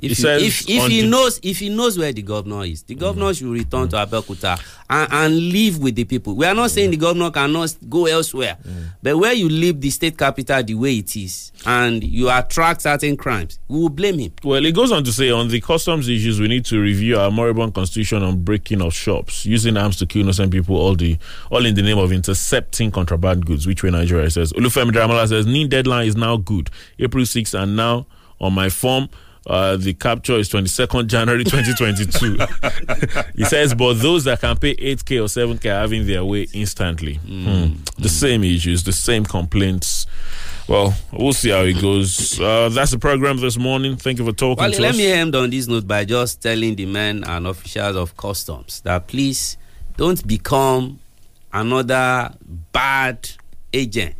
[0.00, 2.94] If, He you- if, if he knows if he knows where the governor is, the
[2.94, 6.34] governor should return to Abeokuta and, and live with the people.
[6.36, 8.86] We are not saying the governor cannot go elsewhere, mm.
[9.02, 13.16] but where you leave the state capital the way it is and you attract certain
[13.16, 14.32] crimes, we will blame him.
[14.44, 17.30] Well, it goes on to say on the customs issues, we need to review our
[17.30, 21.18] moribund constitution on breaking of shops, using arms to kill innocent people, all the
[21.50, 23.66] all in the name of intercepting contraband goods.
[23.66, 24.52] Which way Nigeria says.
[24.52, 26.70] Olufemi Dramala says, "Need deadline is now good.
[26.98, 28.06] April 6th, and now
[28.40, 29.08] on my form."
[29.48, 32.36] Uh, the capture is 22nd January 2022.
[33.36, 37.14] he says, but those that can pay 8k or 7k are having their way instantly.
[37.14, 37.74] Hmm.
[37.98, 40.06] The same issues, the same complaints.
[40.68, 42.38] Well, we'll see how it goes.
[42.38, 43.96] Uh, that's the program this morning.
[43.96, 44.98] Thank you for talking Well, to let us.
[44.98, 49.06] me end on this note by just telling the men and officials of customs that
[49.06, 49.56] please
[49.96, 50.98] don't become
[51.54, 52.34] another
[52.70, 53.30] bad
[53.72, 54.14] agent